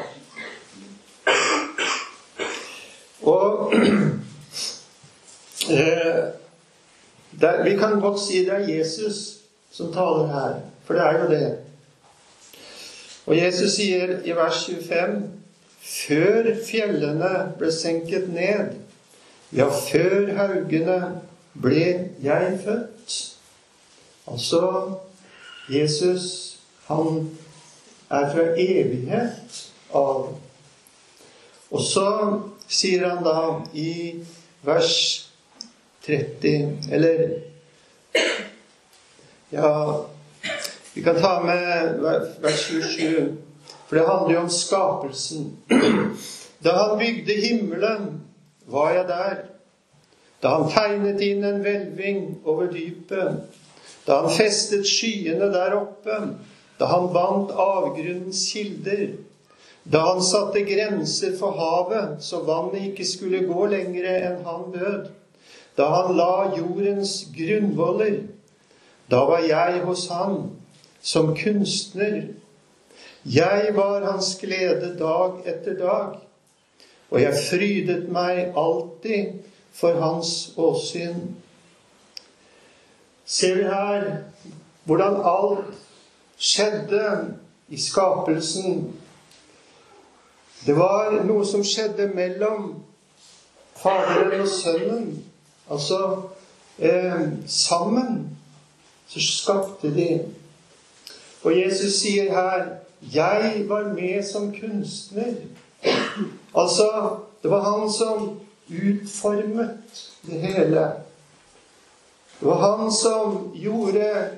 Og 3.21 3.73
eh, 5.69 6.23
der, 7.41 7.63
Vi 7.63 7.77
kan 7.77 7.99
godt 8.01 8.19
si 8.19 8.45
det 8.45 8.53
er 8.53 8.77
Jesus 8.77 9.37
som 9.71 9.93
taler 9.93 10.27
her, 10.27 10.59
for 10.85 10.93
det 10.93 11.03
er 11.03 11.23
jo 11.23 11.29
det. 11.29 11.57
Og 13.25 13.37
Jesus 13.37 13.71
sier 13.71 14.19
i 14.25 14.31
vers 14.31 14.65
25.: 14.65 15.23
før 15.87 16.51
fjellene 16.67 17.31
ble 17.59 17.71
senket 17.71 18.27
ned, 18.33 18.75
ja, 19.55 19.69
før 19.71 20.33
haugene 20.35 20.97
ble 21.61 21.85
jeg 22.23 22.59
født. 22.65 23.15
Altså 24.27 24.61
Jesus, 25.71 26.59
han 26.87 27.29
er 28.09 28.27
fra 28.33 28.43
evighet 28.59 29.63
av. 29.95 30.35
Og 31.71 31.81
så 31.83 32.09
sier 32.67 33.07
han 33.07 33.23
da 33.23 33.39
i 33.75 34.23
vers 34.67 34.93
30 36.07 36.91
Eller 36.91 37.23
Ja, 39.51 39.71
vi 40.93 41.03
kan 41.03 41.19
ta 41.19 41.39
med 41.43 41.99
vers 42.43 42.67
27. 42.67 43.37
For 43.87 43.95
det 43.95 44.07
handler 44.07 44.33
jo 44.33 44.39
om 44.39 44.49
skapelsen. 44.49 45.57
Da 46.63 46.73
han 46.75 46.97
bygde 46.99 47.33
himmelen, 47.41 48.21
var 48.67 48.91
jeg 48.91 49.07
der. 49.07 49.35
Da 50.43 50.49
han 50.57 50.71
tegnet 50.71 51.21
inn 51.23 51.45
en 51.47 51.61
hvelving 51.63 52.25
over 52.45 52.67
dypet. 52.71 53.39
Da 54.07 54.21
han 54.21 54.33
festet 54.33 54.87
skyene 54.87 55.47
der 55.53 55.77
oppe. 55.79 56.19
Da 56.79 56.89
han 56.91 57.07
bandt 57.13 57.53
avgrunnens 57.55 58.43
kilder. 58.51 59.07
Da 59.87 60.03
han 60.09 60.21
satte 60.23 60.65
grenser 60.67 61.37
for 61.39 61.55
havet, 61.55 62.17
så 62.23 62.43
vannet 62.43 62.89
ikke 62.89 63.07
skulle 63.07 63.45
gå 63.47 63.69
lengre 63.71 64.17
enn 64.27 64.43
han 64.45 64.67
bød. 64.73 65.07
Da 65.77 65.87
han 65.93 66.17
la 66.17 66.49
jordens 66.57 67.21
grunnvoller. 67.37 68.19
Da 69.11 69.23
var 69.29 69.45
jeg 69.47 69.79
hos 69.87 70.09
han 70.11 70.49
som 71.01 71.31
kunstner 71.37 72.25
jeg 73.25 73.71
var 73.75 74.11
hans 74.11 74.35
glede 74.41 74.93
dag 74.99 75.41
etter 75.45 75.77
dag, 75.79 76.19
og 77.09 77.21
jeg 77.21 77.43
frydet 77.49 78.09
meg 78.11 78.53
alltid 78.57 79.39
for 79.73 79.99
hans 80.01 80.53
åsyn. 80.57 81.19
Ser 83.25 83.55
vi 83.55 83.63
her 83.63 84.07
hvordan 84.87 85.21
alt 85.23 85.75
skjedde 86.39 87.35
i 87.67 87.79
skapelsen. 87.81 88.93
Det 90.65 90.75
var 90.75 91.19
noe 91.27 91.45
som 91.45 91.63
skjedde 91.63 92.07
mellom 92.15 92.69
Faderen 93.77 94.41
og 94.41 94.49
Sønnen. 94.49 95.09
Altså 95.69 95.99
eh, 96.79 97.27
sammen 97.47 98.37
så 99.07 99.21
skapte 99.21 99.91
de. 99.95 100.09
Og 101.43 101.59
Jesus 101.59 101.99
sier 102.01 102.31
her 102.33 102.65
'Jeg 103.01 103.65
var 103.67 103.93
med 103.93 104.23
som 104.23 104.51
kunstner'. 104.51 105.35
Altså, 106.55 107.17
det 107.43 107.51
var 107.51 107.61
han 107.61 107.91
som 107.91 108.39
utformet 108.69 109.77
det 110.25 110.39
hele. 110.41 110.91
Det 112.39 112.47
var 112.47 112.77
han 112.77 112.91
som 112.91 113.51
gjorde 113.55 114.29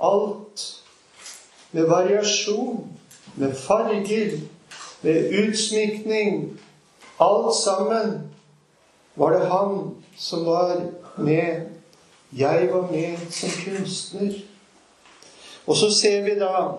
alt 0.00 0.82
med 1.72 1.86
variasjon, 1.86 2.98
med 3.34 3.54
farger, 3.54 4.38
med 5.02 5.30
utsmykning. 5.30 6.60
Alt 7.20 7.54
sammen 7.64 8.30
var 9.14 9.30
det 9.30 9.46
han 9.46 9.94
som 10.16 10.46
var 10.46 10.80
med. 11.16 11.60
Jeg 12.32 12.68
var 12.72 12.90
med 12.90 13.18
som 13.30 13.48
kunstner. 13.64 14.32
Og 15.66 15.76
så 15.76 15.90
ser 16.00 16.22
vi 16.22 16.38
da 16.40 16.78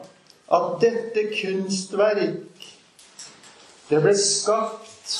at 0.54 0.76
dette 0.82 1.28
kunstverk 1.34 2.70
det 3.90 4.02
ble 4.02 4.16
skapt 4.18 5.16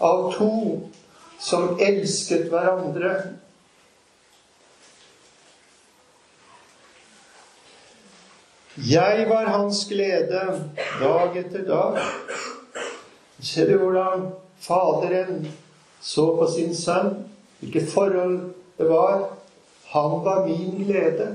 av 0.00 0.30
to 0.32 0.52
som 1.40 1.76
elsket 1.80 2.48
hverandre. 2.52 3.12
Jeg 8.80 9.26
var 9.28 9.50
hans 9.52 9.82
glede 9.88 10.44
dag 11.00 11.36
etter 11.36 11.66
dag. 11.68 11.98
Ser 13.40 13.68
du 13.68 13.76
hvordan 13.82 14.30
Faderen 14.60 15.44
så 16.00 16.26
på 16.36 16.48
sin 16.52 16.72
sønn? 16.76 17.14
Hvilket 17.60 17.92
forhold 17.92 18.38
det 18.78 18.88
var? 18.88 19.30
Han 19.92 20.24
var 20.24 20.46
min 20.46 20.84
glede. 20.84 21.34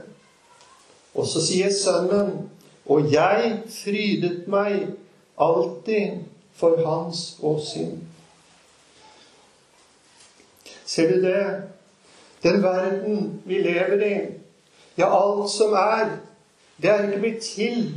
Og 1.14 1.28
så 1.30 1.42
sier 1.42 1.74
sønnen 1.74 2.50
og 2.86 3.14
jeg 3.14 3.56
frydet 3.72 4.48
meg 4.52 4.88
alltid 5.42 6.22
for 6.56 6.80
hans 6.86 7.38
åsyn. 7.44 7.98
Ser 10.86 11.10
du 11.12 11.22
det? 11.24 11.46
Den 12.44 12.64
verden 12.64 13.42
vi 13.46 13.62
lever 13.66 14.06
i, 14.06 14.16
ja, 14.98 15.10
alt 15.10 15.50
som 15.50 15.74
er, 15.74 16.18
det 16.78 16.90
er 16.92 17.08
ikke 17.08 17.20
blitt 17.24 17.42
til 17.42 17.88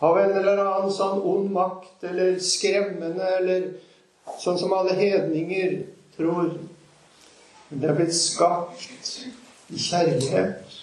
av 0.00 0.18
en 0.20 0.36
eller 0.36 0.60
annen 0.60 0.92
sånn 0.92 1.22
ond 1.24 1.50
makt 1.50 2.04
eller 2.06 2.36
skremmende 2.44 3.26
eller 3.40 3.66
sånn 4.38 4.58
som 4.60 4.74
alle 4.76 4.94
hedninger 4.94 5.80
tror. 6.16 6.52
Men 7.68 7.82
det 7.82 7.90
er 7.90 7.98
blitt 7.98 8.14
skapt 8.14 9.16
i 9.72 9.80
kjærlighet 9.80 10.76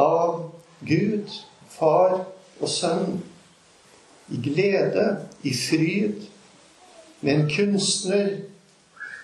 av 0.00 0.46
Gud, 0.86 1.28
Far 1.68 2.26
og 2.60 2.68
Sønn, 2.68 3.20
i 4.30 4.38
glede, 4.42 5.06
i 5.42 5.52
fryd, 5.54 6.26
med 7.20 7.34
en 7.34 7.50
kunstner 7.50 8.30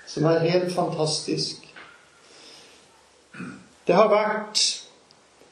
som 0.07 0.25
er 0.29 0.45
helt 0.45 0.75
fantastisk. 0.75 1.63
Det 3.87 3.95
har 3.95 4.11
vært 4.11 4.63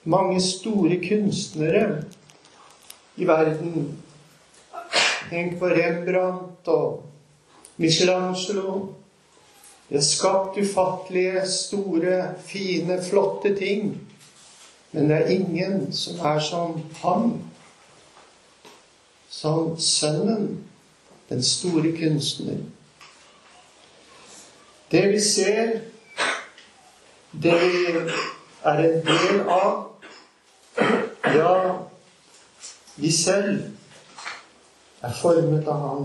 mange 0.05 0.41
store 0.43 0.99
kunstnere 1.09 2.03
i 3.17 3.27
verden. 3.29 3.95
Tenk 5.31 5.59
på 5.59 5.71
Rembrandt 5.71 6.69
og 6.69 7.05
Michelangelo. 7.81 8.95
De 9.89 9.97
har 9.97 10.05
skapt 10.05 10.59
ufattelige, 10.59 11.47
store, 11.49 12.35
fine, 12.47 12.99
flotte 13.05 13.55
ting. 13.59 13.95
Men 14.95 15.11
det 15.11 15.17
er 15.17 15.27
ingen 15.27 15.93
som 15.93 16.19
er 16.27 16.39
som 16.41 16.83
han. 17.03 17.43
Som 19.29 19.79
sønnen, 19.79 20.65
den 21.29 21.43
store 21.43 21.97
kunstner. 21.99 22.59
Det 24.91 25.13
vi 25.13 25.21
ser, 25.21 25.81
det 27.43 27.55
vi 27.61 27.97
er 28.65 28.79
en 28.79 29.01
del 29.07 29.41
av 29.49 29.91
Ja, 31.25 31.73
vi 32.97 33.11
selv 33.13 33.63
er 35.03 35.13
formet 35.23 35.67
av 35.69 35.81
Han. 35.89 36.05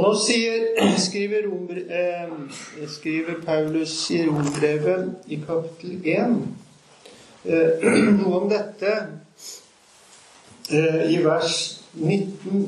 Og 0.00 0.06
nå 0.06 0.16
sier, 0.16 0.62
skriver, 1.08 1.42
romer, 1.50 1.80
eh, 1.92 2.88
skriver, 2.88 3.34
Paulus 3.44 4.10
i 4.10 4.22
Rombrevet 4.24 5.10
i 5.28 5.36
kapittel 5.44 6.00
1 6.08 6.38
eh, 7.44 7.84
noe 8.16 8.38
om 8.38 8.46
dette 8.48 8.94
eh, 10.72 11.04
i 11.12 11.20
vers 11.20 11.58
19. 12.00 12.64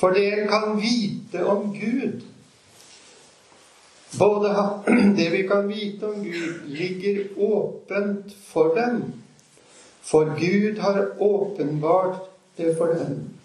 For 0.00 0.16
dere 0.16 0.48
kan 0.48 0.80
vite 0.80 1.44
om 1.44 1.76
Gud. 1.76 2.24
Både 4.16 4.56
det 5.20 5.30
vi 5.36 5.44
kan 5.50 5.68
vite 5.68 6.08
om 6.08 6.24
Gud, 6.24 6.68
ligger 6.72 7.24
åpent 7.36 8.32
for 8.48 8.72
dem. 8.80 9.02
For 10.00 10.32
Gud 10.40 10.80
har 10.80 11.10
åpenbart 11.20 12.30
det 12.56 12.78
for 12.80 12.96
dem. 12.96 13.37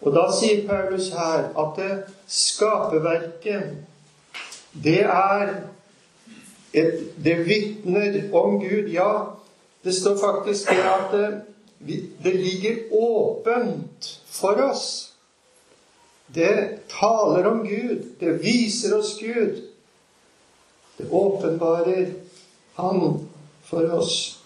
Og 0.00 0.12
da 0.14 0.26
sier 0.32 0.66
Paulus 0.68 1.08
her 1.16 1.48
at 1.56 1.78
det 1.80 1.92
skaperverket, 2.28 3.76
det 4.84 5.00
er 5.00 5.54
et, 6.76 7.12
Det 7.24 7.36
vitner 7.46 8.34
om 8.36 8.60
Gud. 8.60 8.90
Ja, 8.92 9.24
det 9.84 9.94
står 9.94 10.16
faktisk 10.20 10.68
det 10.68 10.82
at 10.84 11.12
det, 11.12 11.40
det 12.24 12.34
ligger 12.34 12.76
åpent 12.92 14.20
for 14.26 14.60
oss. 14.70 15.12
Det 16.34 16.78
taler 17.00 17.46
om 17.46 17.66
Gud. 17.66 18.04
Det 18.20 18.42
viser 18.42 18.98
oss 18.98 19.18
Gud. 19.20 19.62
Det 20.98 21.10
åpenbarer 21.10 22.06
Han 22.74 23.28
for 23.64 23.90
oss. 23.92 24.42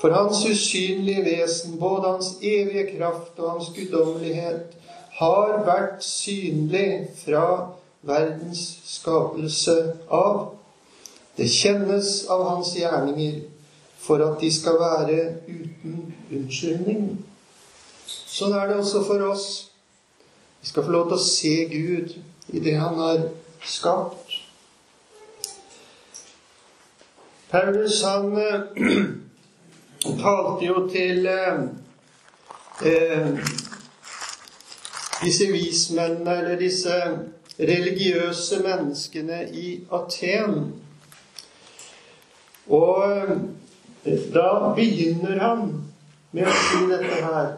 For 0.00 0.10
Hans 0.10 0.46
usynlige 0.46 1.24
vesen, 1.24 1.78
både 1.78 2.08
Hans 2.08 2.34
evige 2.42 2.96
kraft 2.96 3.38
og 3.38 3.50
Hans 3.50 3.68
guddommelighet, 3.76 4.79
har 5.20 5.60
vært 5.66 6.04
synlig 6.04 7.10
fra 7.20 7.44
verdens 8.08 8.62
skapelse 8.88 9.76
av. 10.08 10.54
Det 11.36 11.48
kjennes 11.52 12.12
av 12.32 12.44
hans 12.48 12.72
gjerninger 12.76 13.42
for 14.00 14.24
at 14.24 14.40
de 14.40 14.50
skal 14.52 14.80
være 14.80 15.18
uten 15.48 16.14
unnskyldning. 16.32 17.10
Sånn 18.08 18.56
er 18.56 18.70
det 18.70 18.80
også 18.80 19.04
for 19.04 19.26
oss. 19.28 19.48
Vi 20.60 20.72
skal 20.72 20.84
få 20.86 20.94
lov 20.94 21.10
til 21.10 21.18
å 21.18 21.24
se 21.24 21.54
Gud 21.70 22.16
i 22.52 22.62
det 22.64 22.78
Han 22.80 22.98
har 23.00 23.26
skapt. 23.64 24.38
Paulus 27.50 28.02
han 28.06 28.36
eh, 28.38 28.60
talte 30.22 30.64
jo 30.68 30.84
til 30.92 31.26
eh, 31.26 31.64
eh, 32.86 33.40
disse 35.24 35.50
vismennene, 35.52 36.38
eller 36.38 36.58
disse 36.58 36.94
religiøse 37.58 38.62
menneskene 38.62 39.42
i 39.52 39.80
Aten. 39.92 40.72
Og 42.70 43.04
eh, 44.04 44.32
da 44.34 44.72
begynner 44.76 45.42
han 45.42 45.68
med 46.32 46.46
å 46.46 46.56
si 46.56 46.86
dette 46.88 47.20
her. 47.26 47.52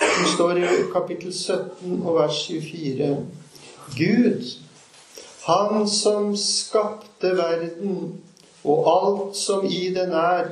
Det 0.00 0.28
står 0.32 0.58
i 0.62 0.68
kapittel 0.92 1.32
17 1.32 2.00
og 2.02 2.14
vers 2.18 2.44
24. 2.48 3.16
Gud, 3.98 4.52
Han 5.44 5.88
som 5.88 6.30
skapte 6.40 7.34
verden 7.36 8.14
og 8.64 8.86
alt 8.88 9.36
som 9.36 9.66
i 9.68 9.90
den 9.92 10.14
er. 10.16 10.46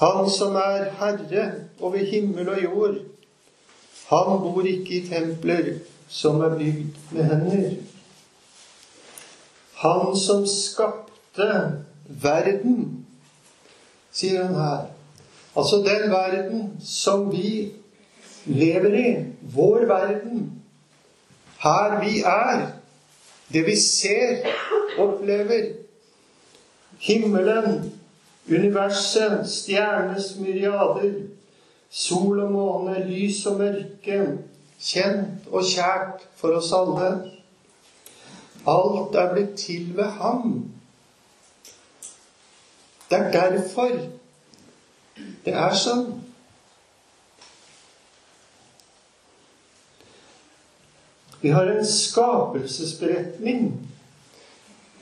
Han 0.00 0.30
som 0.30 0.56
er 0.58 0.88
Herre 0.98 1.44
over 1.80 2.02
himmel 2.10 2.48
og 2.48 2.62
jord. 2.62 2.96
Han 4.12 4.40
bor 4.44 4.66
ikke 4.68 4.98
i 4.98 5.06
templer 5.08 5.68
som 6.12 6.40
er 6.44 6.58
bygd 6.58 6.96
med 7.16 7.24
hender. 7.24 7.70
Han 9.80 10.16
som 10.20 10.44
skapte 10.46 11.46
verden, 12.22 13.06
sier 14.12 14.44
han 14.44 14.58
her. 14.58 14.82
Altså 15.56 15.80
den 15.86 16.10
verden 16.12 16.60
som 16.84 17.30
vi 17.32 17.72
lever 18.44 18.98
i. 19.00 19.08
Vår 19.54 19.88
verden. 19.88 20.44
Her 21.64 21.98
vi 22.04 22.20
er. 22.20 22.66
Det 23.52 23.66
vi 23.66 23.76
ser, 23.76 24.44
opplever. 24.98 25.72
Himmelen, 27.00 27.92
universet, 28.48 29.48
stjernes 29.48 30.36
myriader, 30.38 31.12
sol 31.92 32.40
og 32.40 32.52
måne, 32.52 32.96
lys 33.04 33.42
og 33.46 33.58
mørke, 33.60 34.18
kjent 34.80 35.48
og 35.52 35.66
kjært 35.68 36.24
for 36.40 36.56
oss 36.56 36.72
alle. 36.72 37.10
Alt 38.66 39.16
er 39.18 39.32
blitt 39.34 39.54
til 39.60 39.92
ved 39.96 40.16
ham. 40.18 40.70
Det 43.10 43.18
er 43.18 43.32
derfor 43.32 43.90
det 45.44 45.52
er 45.52 45.74
sånn. 45.76 46.06
Vi 51.42 51.50
har 51.50 51.68
en 51.68 51.86
skapelsesberetning 51.86 53.72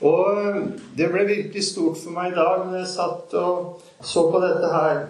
og 0.01 0.61
det 0.97 1.07
ble 1.13 1.27
virkelig 1.29 1.63
stort 1.67 1.99
for 2.01 2.13
meg 2.15 2.31
i 2.31 2.37
dag 2.39 2.63
når 2.65 2.79
jeg 2.79 2.93
satt 2.95 3.35
og 3.37 3.83
så 4.01 4.23
på 4.33 4.41
dette 4.41 4.71
her. 4.73 5.03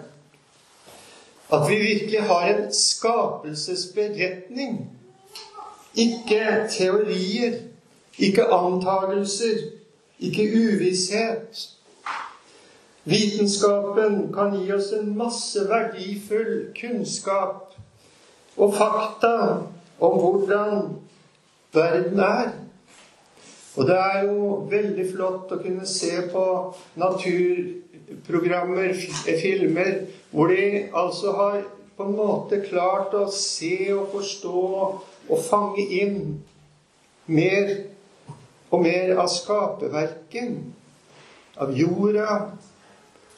At 1.52 1.70
vi 1.70 1.74
virkelig 1.74 2.20
har 2.20 2.48
en 2.48 2.74
skapelsesberetning. 2.74 4.90
Ikke 5.94 6.66
teorier, 6.70 7.52
ikke 8.18 8.44
antagelser, 8.44 9.58
ikke 10.20 10.52
uvisshet. 10.56 11.68
Vitenskapen 13.04 14.32
kan 14.32 14.56
gi 14.56 14.72
oss 14.72 14.92
en 14.94 15.18
masse 15.18 15.68
verdifull 15.68 16.66
kunnskap 16.80 17.74
og 18.56 18.74
fakta 18.74 19.58
om 20.00 20.20
hvordan 20.20 20.88
verden 21.74 22.20
er. 22.20 22.48
Og 23.76 23.86
det 23.88 23.98
er 23.98 24.24
jo 24.28 24.66
veldig 24.70 25.06
flott 25.14 25.52
å 25.52 25.58
kunne 25.62 25.86
se 25.88 26.22
på 26.32 26.74
naturprogrammer, 27.00 28.92
filmer, 29.40 29.92
hvor 30.32 30.46
de 30.52 30.88
altså 30.94 31.32
har 31.32 31.62
på 31.96 32.04
en 32.08 32.16
måte 32.16 32.62
klart 32.64 33.14
å 33.14 33.26
se 33.32 33.76
og 33.94 34.08
forstå 34.14 34.62
og 35.28 35.42
fange 35.44 35.84
inn 35.84 36.22
mer 37.26 37.74
og 38.72 38.82
mer 38.82 39.12
av 39.20 39.28
skaperverket. 39.28 40.56
Av 41.60 41.74
jorda, 41.76 42.38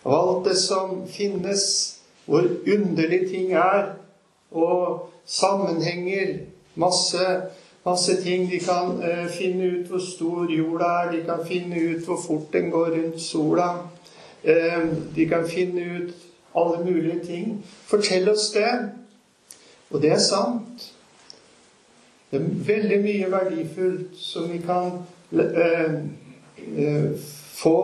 av 0.07 0.15
alt 0.15 0.47
det 0.47 0.55
som 0.63 1.01
finnes, 1.11 1.65
hvor 2.25 2.47
underlige 2.47 3.29
ting 3.33 3.53
er, 3.59 3.97
og 4.55 5.11
sammenhenger, 5.27 6.37
masse 6.79 7.27
masse 7.85 8.23
ting. 8.23 8.51
De 8.51 8.59
kan 8.59 9.03
eh, 9.03 9.27
finne 9.29 9.65
ut 9.65 9.89
hvor 9.89 10.01
stor 10.01 10.51
jorda 10.51 10.85
er. 10.85 11.11
De 11.13 11.25
kan 11.27 11.47
finne 11.47 11.81
ut 11.81 12.07
hvor 12.07 12.21
fort 12.27 12.53
den 12.53 12.71
går 12.71 12.95
rundt 12.97 13.21
sola. 13.21 13.69
Eh, 14.43 14.87
de 15.17 15.29
kan 15.29 15.49
finne 15.49 15.81
ut 15.99 16.15
alle 16.55 16.85
mulige 16.85 17.21
ting. 17.27 17.65
Fortell 17.87 18.29
oss 18.31 18.51
det. 18.55 18.91
Og 19.91 20.03
det 20.03 20.13
er 20.13 20.19
sant. 20.23 20.91
Det 22.31 22.41
er 22.41 22.47
veldig 22.67 23.01
mye 23.03 23.31
verdifullt 23.31 24.17
som 24.19 24.51
vi 24.53 24.59
kan 24.59 25.03
eh, 25.33 25.95
eh 26.67 27.11
få 27.55 27.79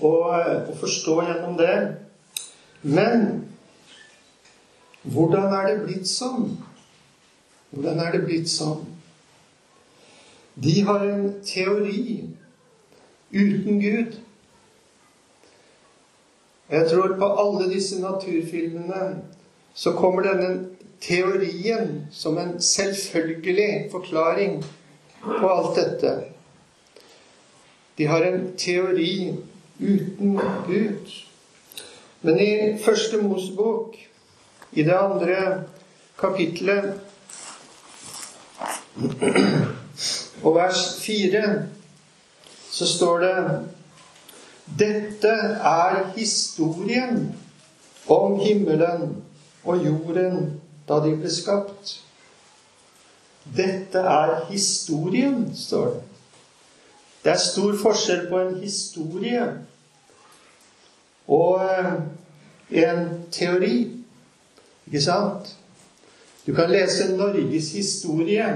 og, 0.00 0.26
og 0.68 0.76
forstå 0.80 1.22
gjennom 1.22 1.56
det. 1.58 1.96
Men 2.82 3.44
hvordan 5.02 5.54
er 5.54 5.70
det 5.70 5.84
blitt 5.86 6.08
sånn? 6.10 6.50
Hvordan 7.70 8.00
er 8.04 8.12
det 8.12 8.24
blitt 8.26 8.50
sånn? 8.50 8.84
De 10.56 10.74
har 10.84 11.04
en 11.04 11.26
teori 11.44 12.24
uten 13.32 13.80
Gud. 13.80 14.18
Jeg 16.70 16.90
tror 16.90 17.16
på 17.18 17.26
alle 17.40 17.68
disse 17.70 18.00
naturfilmene 18.02 19.22
så 19.74 19.92
kommer 19.92 20.24
denne 20.26 20.66
teorien 21.00 22.06
som 22.12 22.38
en 22.38 22.56
selvfølgelig 22.62 23.90
forklaring 23.90 24.64
på 25.22 25.48
alt 25.48 25.76
dette. 25.76 26.14
De 27.98 28.06
har 28.06 28.24
en 28.24 28.56
teori 28.58 29.36
uten 29.80 30.40
Gud. 30.66 31.12
Men 32.22 32.40
i 32.40 32.78
Første 32.84 33.22
Mosebok, 33.22 33.96
i 34.72 34.82
det 34.82 34.96
andre 34.98 35.62
kapitlet 36.18 36.94
og 40.42 40.54
vers 40.54 40.82
4 41.00 41.42
så 42.70 42.86
står 42.86 43.18
det 43.18 43.36
Dette 44.66 45.32
er 45.62 46.12
historien 46.16 47.36
om 48.08 48.40
himmelen 48.40 49.22
og 49.64 49.84
jorden 49.84 50.60
da 50.88 50.98
de 51.02 51.14
ble 51.18 51.30
skapt. 51.30 51.96
Dette 53.56 53.98
er 53.98 54.44
historien, 54.50 55.54
står 55.54 55.86
det. 55.94 56.02
Det 57.24 57.32
er 57.32 57.42
stor 57.42 57.74
forskjell 57.78 58.26
på 58.30 58.38
en 58.38 58.54
historie 58.62 59.46
og 61.26 61.62
eh, 61.62 61.94
en 62.86 63.08
teori. 63.34 63.76
Ikke 64.86 65.02
sant? 65.02 65.56
Du 66.46 66.54
kan 66.54 66.70
lese 66.70 67.16
Norges 67.16 67.72
historie 67.74 68.46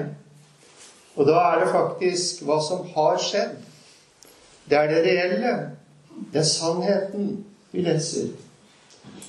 og 1.17 1.27
da 1.27 1.41
er 1.51 1.65
det 1.65 1.73
faktisk 1.73 2.45
hva 2.47 2.61
som 2.63 2.87
har 2.95 3.19
skjedd. 3.21 3.57
Det 4.71 4.79
er 4.79 4.89
det 4.93 5.01
reelle. 5.05 5.55
Det 6.33 6.41
er 6.41 6.49
sannheten 6.49 7.45
vi 7.73 7.81
leser. 7.87 8.27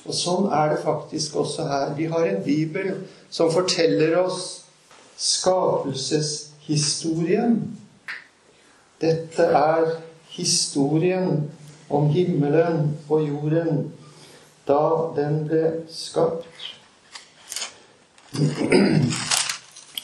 Og 0.02 0.14
sånn 0.16 0.52
er 0.52 0.68
det 0.72 0.80
faktisk 0.82 1.36
også 1.42 1.62
her. 1.68 1.94
Vi 1.96 2.04
har 2.10 2.24
en 2.26 2.44
bibel 2.44 2.94
som 3.30 3.52
forteller 3.54 4.16
oss 4.22 4.62
skapelseshistorien. 5.22 7.78
Dette 9.02 9.42
er 9.42 9.84
historien 10.34 11.50
om 11.92 12.08
himmelen 12.10 12.98
og 13.08 13.28
jorden 13.28 13.92
da 14.66 14.82
den 15.16 15.42
ble 15.48 15.64
skapt. 15.90 16.46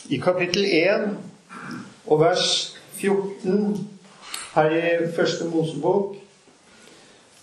I 0.08 0.18
kapittel 0.22 0.64
1 0.66 1.16
og 2.06 2.20
vers 2.20 2.76
14 2.98 3.88
her 4.54 4.70
i 4.76 5.12
Første 5.16 5.44
Mosebok 5.48 6.17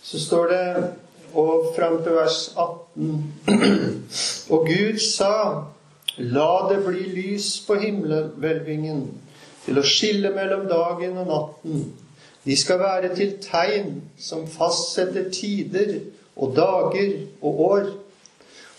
så 0.05 0.19
står 0.21 0.47
det 0.47 0.93
og 1.33 1.73
fram 1.75 1.97
til 2.03 2.13
vers 2.15 2.53
18 2.57 3.33
Og 4.53 4.67
Gud 4.67 4.99
sa 5.01 5.31
La 6.17 6.51
det 6.69 6.79
bli 6.85 7.09
lys 7.11 7.47
på 7.67 7.75
himmelhvelvingen 7.81 9.01
til 9.65 9.79
å 9.81 9.83
skille 9.83 10.29
mellom 10.31 10.63
dagen 10.69 11.17
og 11.19 11.27
natten. 11.27 11.81
De 12.45 12.55
skal 12.55 12.79
være 12.79 13.09
til 13.17 13.33
tegn 13.43 13.97
som 14.21 14.45
fastsetter 14.47 15.27
tider 15.33 15.97
og 16.37 16.53
dager 16.55 17.17
og 17.41 17.59
år. 17.67 17.89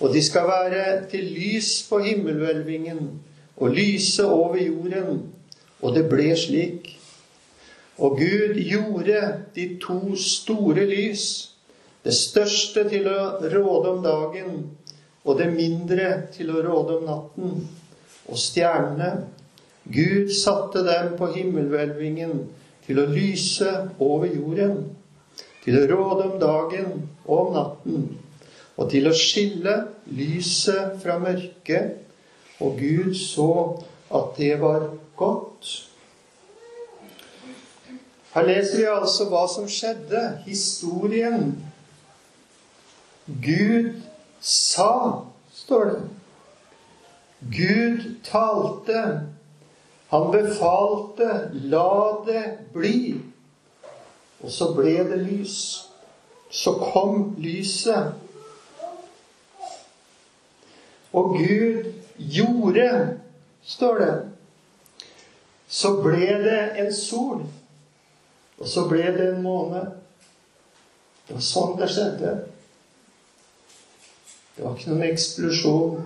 Og 0.00 0.14
de 0.14 0.22
skal 0.24 0.48
være 0.48 0.84
til 1.10 1.28
lys 1.34 1.82
på 1.90 1.98
himmelhvelvingen 2.06 3.10
og 3.56 3.76
lyse 3.76 4.24
over 4.24 4.56
jorden. 4.56 5.22
Og 5.82 5.94
det 5.94 6.06
ble 6.08 6.30
slik. 6.36 6.95
Og 7.98 8.18
Gud 8.18 8.58
gjorde 8.60 9.20
de 9.54 9.66
to 9.80 10.16
store 10.20 10.84
lys, 10.88 11.52
det 12.04 12.14
største 12.14 12.84
til 12.90 13.08
å 13.08 13.20
råde 13.50 13.94
om 13.94 14.02
dagen, 14.04 14.58
og 15.24 15.40
det 15.40 15.48
mindre 15.54 16.10
til 16.34 16.52
å 16.52 16.62
råde 16.62 16.98
om 17.00 17.08
natten, 17.08 17.64
og 18.26 18.38
stjernene. 18.38 19.24
Gud 19.86 20.30
satte 20.34 20.82
dem 20.86 21.14
på 21.18 21.30
himmelhvelvingen 21.34 22.44
til 22.86 23.00
å 23.02 23.08
lyse 23.10 23.72
over 24.02 24.28
jorden, 24.30 24.84
til 25.64 25.80
å 25.80 25.86
råde 25.90 26.28
om 26.28 26.38
dagen 26.42 26.92
og 27.24 27.36
om 27.40 27.52
natten, 27.56 28.06
og 28.76 28.90
til 28.92 29.08
å 29.08 29.16
skille 29.16 29.76
lyset 30.14 30.98
fra 31.02 31.16
mørket. 31.22 32.02
Og 32.62 32.78
Gud 32.78 33.16
så 33.18 33.50
at 34.14 34.36
det 34.38 34.54
var 34.60 34.90
godt. 35.18 35.72
Her 38.36 38.44
leser 38.44 38.76
vi 38.76 38.88
altså 38.92 39.24
hva 39.30 39.46
som 39.48 39.64
skjedde. 39.64 40.22
Historien. 40.44 41.54
Gud 43.24 44.02
sa, 44.44 45.22
står 45.56 45.84
det. 45.88 46.02
Gud 47.56 48.04
talte. 48.28 49.06
Han 50.12 50.28
befalte 50.32 51.50
'la 51.52 52.24
det 52.26 52.44
bli'. 52.74 53.24
Og 54.40 54.50
så 54.50 54.72
ble 54.74 54.98
det 55.08 55.18
lys. 55.18 55.88
Så 56.50 56.72
kom 56.92 57.34
lyset. 57.38 58.14
Og 61.12 61.38
Gud 61.38 61.92
gjorde, 62.18 63.18
står 63.62 63.98
det. 63.98 64.14
Så 65.68 66.02
ble 66.02 66.26
det 66.44 66.84
en 66.84 66.94
sol. 66.94 67.46
Og 68.58 68.68
så 68.68 68.86
ble 68.88 69.04
det 69.16 69.30
en 69.30 69.42
måned. 69.44 69.90
Det 71.26 71.34
var 71.36 71.44
sånn 71.44 71.74
det 71.80 71.88
skjedde. 71.92 72.34
Det 74.56 74.64
var 74.64 74.76
ikke 74.76 74.92
noen 74.92 75.08
eksplosjon, 75.10 76.04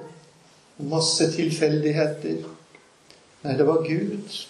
masse 0.91 1.29
tilfeldigheter. 1.37 2.41
Nei, 3.45 3.55
det 3.57 3.67
var 3.69 3.85
Gud. 3.87 4.41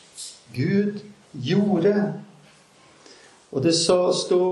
Gud 0.55 1.03
gjorde. 1.33 1.95
Og 3.51 3.67
det 3.67 3.75
så 3.79 3.99
sto 4.15 4.45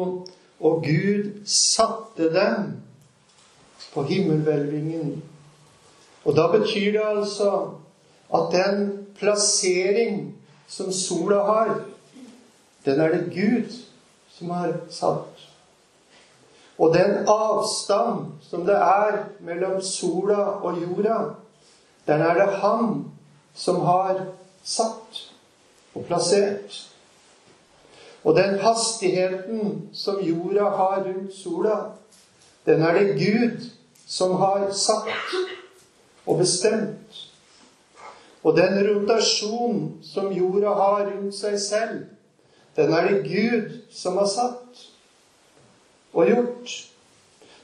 Og 0.59 0.83
Gud 0.83 1.47
satte 1.47 2.33
dem 2.35 2.73
på 3.93 4.03
himmelhvelvingen. 4.09 5.13
Og 6.27 6.35
da 6.35 6.49
betyr 6.51 6.97
det 6.97 7.05
altså 7.07 7.51
at 8.35 8.49
den 8.53 9.07
plassering 9.15 10.35
som 10.67 10.91
sola 10.93 11.39
har, 11.47 11.71
den 12.89 13.01
er 13.01 13.13
det 13.13 13.33
Gud 13.35 13.75
som 14.33 14.51
har 14.51 14.73
satt. 14.91 15.45
Og 16.79 16.95
den 16.95 17.27
avstand 17.29 18.39
som 18.49 18.65
det 18.67 18.77
er 18.77 19.25
mellom 19.45 19.81
sola 19.83 20.39
og 20.63 20.79
jorda, 20.81 21.19
den 22.07 22.23
er 22.23 22.35
det 22.35 22.53
Han 22.63 23.05
som 23.55 23.81
har 23.85 24.23
satt 24.65 25.25
og 25.95 26.05
plassert. 26.07 26.85
Og 28.25 28.37
den 28.37 28.59
hastigheten 28.61 29.89
som 29.93 30.21
jorda 30.23 30.71
har 30.77 31.03
rundt 31.05 31.35
sola, 31.35 31.79
den 32.67 32.83
er 32.83 32.95
det 32.95 33.19
Gud 33.19 33.71
som 34.07 34.37
har 34.37 34.71
satt 34.73 35.35
og 36.27 36.39
bestemt. 36.39 37.25
Og 38.43 38.57
den 38.57 38.79
rotasjon 38.87 39.99
som 40.03 40.33
jorda 40.33 40.73
har 40.79 41.11
rundt 41.11 41.35
seg 41.35 41.59
selv, 41.61 42.07
den 42.79 42.93
er 42.95 43.09
det 43.09 43.25
Gud 43.27 43.79
som 43.91 44.17
har 44.17 44.27
satt 44.31 44.85
og 46.13 46.27
gjort. 46.27 46.75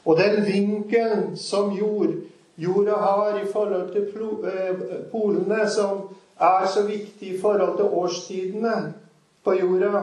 Og 0.04 0.18
den 0.18 0.46
vinkelen 0.46 1.36
som 1.38 1.72
jord, 1.72 2.16
jorda 2.58 2.96
har 2.98 3.38
i 3.38 3.46
forhold 3.52 3.92
til 3.92 4.08
eh, 4.50 4.82
polene, 5.12 5.70
som 5.70 6.08
er 6.40 6.66
så 6.74 6.82
viktig 6.82 7.28
i 7.28 7.40
forhold 7.40 7.76
til 7.78 7.84
årstidene 7.84 8.94
på 9.44 9.54
jorda, 9.54 10.02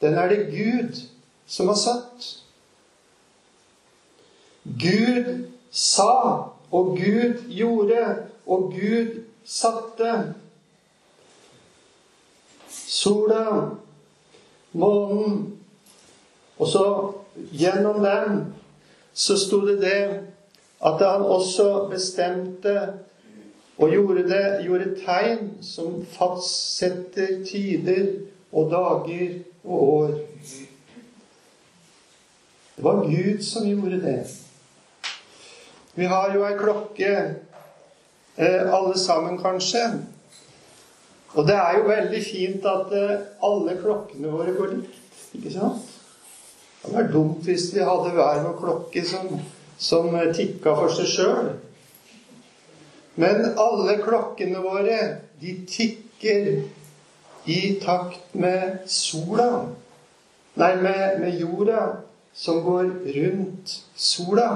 den 0.00 0.14
er 0.14 0.28
det 0.28 0.46
Gud 0.54 1.02
som 1.46 1.68
har 1.68 1.74
satt. 1.74 2.30
Gud 4.64 5.46
sa, 5.70 6.12
og 6.70 6.96
Gud 6.96 7.42
gjorde, 7.48 8.16
og 8.46 8.72
Gud 8.72 9.22
satte. 9.44 10.34
Sola, 12.70 13.70
månen 14.76 15.56
Og 16.56 16.68
så 16.68 17.12
gjennom 17.52 18.00
dem 18.04 18.38
så 19.12 19.36
sto 19.36 19.60
det 19.66 19.80
det 19.80 20.02
at 20.84 21.00
han 21.00 21.24
også 21.24 21.88
bestemte 21.90 22.76
og 23.76 23.90
gjorde, 23.92 24.22
det, 24.28 24.64
gjorde 24.64 24.96
tegn 25.04 25.50
som 25.60 26.00
fastsetter 26.16 27.44
tider 27.44 28.06
og 28.52 28.70
dager 28.70 29.38
og 29.64 29.88
år. 29.88 30.14
Det 32.76 32.84
var 32.84 33.04
Gud 33.04 33.42
som 33.42 33.68
gjorde 33.68 34.00
det. 34.00 34.26
Vi 35.94 36.04
har 36.04 36.32
jo 36.34 36.44
ei 36.44 36.56
klokke, 36.56 37.12
eh, 38.36 38.74
alle 38.74 38.98
sammen 38.98 39.38
kanskje. 39.38 39.84
Og 41.36 41.44
det 41.44 41.54
er 41.54 41.76
jo 41.76 41.88
veldig 41.90 42.22
fint 42.24 42.64
at 42.70 42.92
eh, 42.96 43.18
alle 43.44 43.76
klokkene 43.76 44.32
våre 44.32 44.54
går 44.56 44.72
likt. 44.72 45.02
Ikke 45.36 45.52
sant? 45.52 45.92
Det 46.80 46.88
hadde 46.88 46.96
vært 46.96 47.12
dumt 47.12 47.44
hvis 47.44 47.66
vi 47.74 47.84
hadde 47.84 48.14
hver 48.16 48.42
vår 48.46 48.56
klokke 48.60 49.02
som, 49.04 49.34
som 49.76 50.08
eh, 50.16 50.32
tikka 50.36 50.72
for 50.78 50.92
seg 50.96 51.10
sjøl. 51.12 51.50
Men 53.20 53.52
alle 53.60 53.98
klokkene 54.00 54.62
våre, 54.64 54.98
de 55.40 55.52
tikker 55.68 56.48
i 57.52 57.60
takt 57.84 58.32
med 58.36 58.86
sola. 58.88 59.66
Nei, 60.56 60.72
med, 60.80 61.20
med 61.20 61.36
jorda 61.40 61.82
som 62.36 62.62
går 62.64 62.88
rundt 63.16 63.76
sola. 63.92 64.48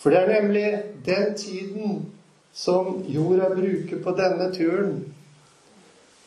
For 0.00 0.12
det 0.12 0.22
er 0.22 0.32
nemlig 0.40 0.68
den 1.04 1.36
tiden 1.36 2.00
som 2.56 3.02
jorda 3.08 3.50
bruker 3.52 4.00
på 4.00 4.16
denne 4.16 4.48
turen, 4.54 4.96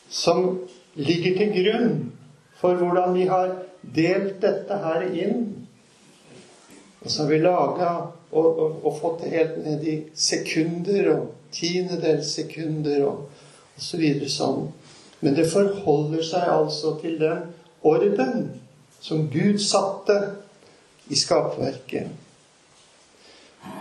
som 0.10 0.60
ligger 0.94 1.38
til 1.38 1.52
grunn 1.56 1.92
for 2.60 2.76
hvordan 2.76 3.14
vi 3.16 3.28
har 3.30 3.54
delt 3.82 4.40
dette 4.44 4.78
her 4.84 5.06
inn. 5.10 5.44
Og 7.00 7.12
så 7.12 7.24
har 7.24 7.30
vi 7.30 7.42
laga 7.44 7.92
og, 8.32 8.48
og, 8.48 8.80
og, 8.84 8.98
fått 9.00 9.24
det 9.24 9.34
helt 9.34 9.60
ned 9.64 9.86
i 9.88 9.96
sekunder 10.14 11.14
og 11.14 11.30
tiendedels 11.56 12.34
sekunder 12.36 13.06
og, 13.08 13.30
og 13.76 13.84
så 13.84 14.00
sånn. 14.30 14.68
Men 15.20 15.36
det 15.36 15.50
forholder 15.52 16.24
seg 16.24 16.52
altså 16.52 16.96
til 17.02 17.18
den 17.20 17.48
orden 17.88 18.50
som 19.00 19.30
Gud 19.32 19.60
satte 19.64 20.18
i 21.10 21.16
skapverket. 21.16 22.12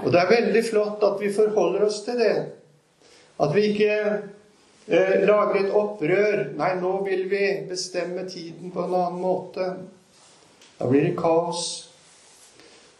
Og 0.04 0.12
det 0.12 0.20
er 0.20 0.30
veldig 0.30 0.62
flott 0.66 1.02
at 1.06 1.18
vi 1.20 1.32
forholder 1.34 1.86
oss 1.86 2.00
til 2.06 2.18
det. 2.18 2.34
At 3.38 3.54
vi 3.54 3.68
ikke 3.72 3.94
eh, 4.88 5.14
lager 5.26 5.60
et 5.60 5.76
opprør. 5.76 6.42
Nei, 6.58 6.72
nå 6.80 6.94
vil 7.06 7.28
vi 7.30 7.44
bestemme 7.68 8.26
tiden 8.28 8.72
på 8.74 8.84
en 8.86 8.94
annen 8.94 9.20
måte. 9.22 9.68
Da 10.78 10.88
blir 10.88 11.08
det 11.08 11.16
kaos. 11.18 11.62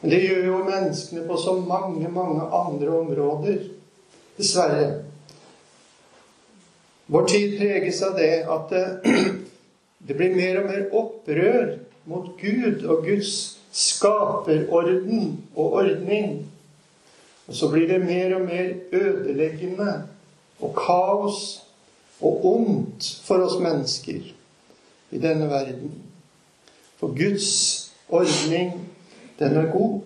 Men 0.01 0.14
det 0.14 0.22
gjør 0.22 0.44
jo 0.46 0.62
menneskene 0.66 1.27
på 1.27 1.37
så 1.42 1.57
mange, 1.59 2.09
mange 2.09 2.46
andre 2.55 2.94
områder. 3.01 3.61
Dessverre. 4.38 4.88
Vår 7.09 7.24
tid 7.31 7.57
preges 7.59 8.03
av 8.05 8.18
det 8.18 8.33
at 8.53 8.72
det, 8.74 8.85
det 10.07 10.16
blir 10.18 10.37
mer 10.37 10.61
og 10.61 10.68
mer 10.68 10.85
opprør 11.01 11.79
mot 12.09 12.29
Gud 12.40 12.85
og 12.85 13.07
Guds 13.07 13.33
skaperorden 13.72 15.38
og 15.57 15.72
ordning. 15.83 16.46
Og 17.48 17.57
så 17.57 17.70
blir 17.72 17.88
det 17.88 18.05
mer 18.05 18.37
og 18.37 18.44
mer 18.46 18.74
ødeleggende 18.92 19.92
og 20.61 20.74
kaos 20.77 21.40
og 22.20 22.46
ondt 22.46 23.09
for 23.24 23.46
oss 23.46 23.61
mennesker 23.62 24.20
i 25.11 25.18
denne 25.18 25.50
verden. 25.50 25.92
For 26.98 27.14
Guds 27.14 27.90
ordning, 28.09 28.88
den 29.38 29.57
er 29.57 29.72
god. 29.72 30.00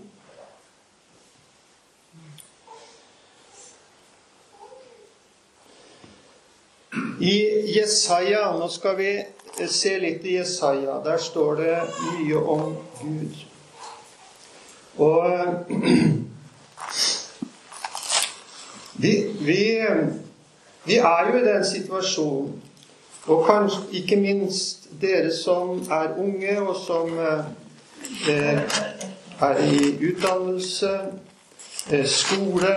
I 7.22 7.38
Jesaja 7.78 8.50
Nå 8.58 8.66
skal 8.68 8.96
vi 8.98 9.24
se 9.70 9.98
litt 10.02 10.24
i 10.26 10.36
Jesaja. 10.36 10.98
Der 11.04 11.18
står 11.22 11.54
det 11.60 11.76
mye 12.02 12.36
om 12.36 12.76
Gud. 13.00 13.34
Og 14.98 15.24
vi, 19.02 19.32
vi, 19.40 19.86
vi 20.84 20.96
er 20.96 21.30
jo 21.30 21.38
i 21.38 21.46
den 21.46 21.64
situasjonen, 21.64 22.62
og 23.26 23.44
kanskje 23.46 23.82
ikke 23.92 24.16
minst 24.16 24.88
dere 25.00 25.30
som 25.34 25.78
er 25.90 26.16
unge, 26.18 26.62
og 26.62 26.76
som 26.76 27.18
eh, 28.28 28.60
er 29.40 29.62
i 29.62 29.92
utdannelse, 30.08 30.90
eh, 31.90 32.06
skole 32.06 32.74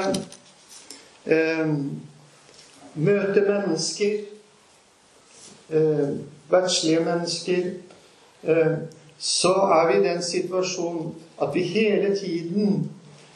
eh, 1.25 1.75
Møte 2.95 3.41
mennesker, 3.41 4.19
eh, 5.69 6.09
verdslige 6.49 6.99
mennesker 6.99 7.63
eh, 8.43 8.77
Så 9.17 9.51
er 9.53 9.87
vi 9.87 9.97
i 9.99 10.09
den 10.09 10.23
situasjonen 10.23 11.15
at 11.41 11.49
vi 11.53 11.61
hele 11.61 12.15
tiden 12.15 12.91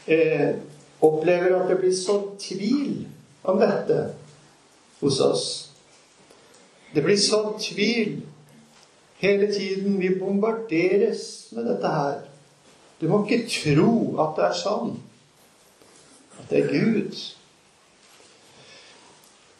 eh, 0.07 0.55
opplever 1.01 1.55
at 1.59 1.69
det 1.69 1.77
blir 1.79 1.95
sånn 1.95 2.35
tvil 2.39 3.05
om 3.43 3.59
dette 3.59 3.99
hos 5.01 5.19
oss. 5.23 5.45
Det 6.93 7.03
blir 7.05 7.19
sånn 7.21 7.53
tvil 7.61 8.19
hele 9.21 9.49
tiden. 9.53 9.99
Vi 10.01 10.13
bombarderes 10.19 11.23
med 11.55 11.69
dette 11.69 11.93
her. 11.93 12.21
Du 12.99 13.07
må 13.07 13.21
ikke 13.23 13.45
tro 13.47 13.91
at 14.19 14.35
det 14.37 14.47
er 14.49 14.57
sånn. 14.59 14.95
At 16.39 16.49
det 16.51 16.63
er 16.63 16.71
Gud. 16.73 17.19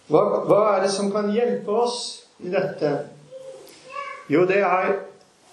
Hva, 0.09 0.23
hva 0.49 0.61
er 0.73 0.83
det 0.87 0.91
som 0.91 1.11
kan 1.13 1.29
hjelpe 1.31 1.75
oss 1.85 1.99
i 2.41 2.49
dette? 2.51 2.95
Jo, 4.29 4.45
det 4.49 4.63
er 4.65 4.95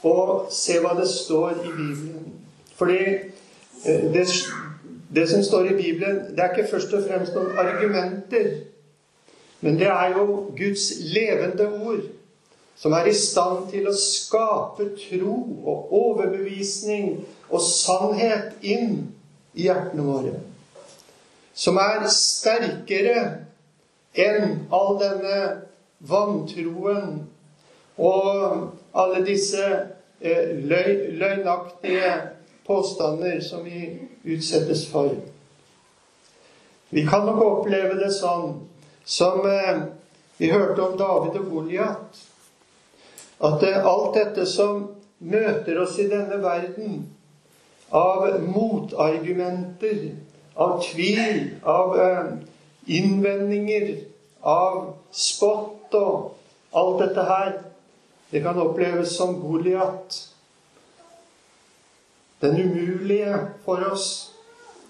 å 0.06 0.46
se 0.52 0.78
hva 0.80 0.94
det 0.96 1.08
står 1.10 1.60
i 1.60 1.72
Bibelen. 1.74 2.32
Fordi 2.76 3.00
eh, 3.04 4.06
det, 4.14 4.24
det 5.16 5.26
som 5.30 5.44
står 5.44 5.70
i 5.70 5.76
Bibelen, 5.76 6.22
det 6.36 6.44
er 6.44 6.54
ikke 6.54 6.70
først 6.70 6.94
og 6.96 7.04
fremst 7.08 7.36
noen 7.36 7.56
argumenter. 7.60 8.48
Men 9.60 9.78
det 9.80 9.88
er 9.88 10.16
jo 10.18 10.26
Guds 10.56 10.90
levende 11.00 11.68
ord 11.80 12.04
som 12.76 12.92
er 12.92 13.08
i 13.08 13.14
stand 13.16 13.70
til 13.72 13.88
å 13.88 13.94
skape 13.96 14.90
tro 15.00 15.36
og 15.64 15.94
overbevisning 15.96 17.22
og 17.48 17.62
sannhet 17.64 18.60
inn 18.60 18.98
i 19.56 19.64
hjertene 19.64 20.04
våre. 20.04 20.34
Som 21.56 21.80
er 21.80 22.04
sterkere 22.12 23.22
enn 24.12 24.66
all 24.76 24.98
denne 25.00 25.38
vantroen 26.04 27.22
og 27.96 28.68
alle 28.92 29.22
disse 29.24 29.64
eh, 30.20 30.52
løg, 30.68 31.16
løgnaktige 31.16 32.12
påstander 32.68 33.40
som 33.40 33.64
vi 33.64 34.02
utsettes 34.24 34.84
for. 34.90 35.14
Vi 36.92 37.06
kan 37.08 37.24
nok 37.24 37.40
oppleve 37.40 37.96
det 37.98 38.12
sånn 38.14 38.58
som 39.06 39.46
eh, 39.46 39.82
vi 40.36 40.50
hørte 40.50 40.82
om 40.82 40.98
David 40.98 41.38
og 41.40 41.50
Goliat. 41.50 42.22
At 43.46 43.62
alt 43.62 44.16
dette 44.16 44.46
som 44.50 44.88
møter 45.18 45.78
oss 45.80 45.98
i 46.02 46.08
denne 46.10 46.40
verden, 46.42 47.04
av 47.94 48.26
motargumenter, 48.42 50.00
av 50.58 50.80
tvil, 50.82 51.42
av 51.62 51.94
eh, 52.02 52.32
innvendinger, 52.98 53.92
av 54.42 54.96
spott 55.14 55.94
og 55.94 56.76
alt 56.76 57.04
dette 57.04 57.26
her, 57.30 57.52
det 58.32 58.42
kan 58.42 58.58
oppleves 58.58 59.14
som 59.16 59.38
Goliat. 59.40 60.18
Den 62.42 62.58
umulige 62.58 63.38
for 63.64 63.86
oss 63.92 64.08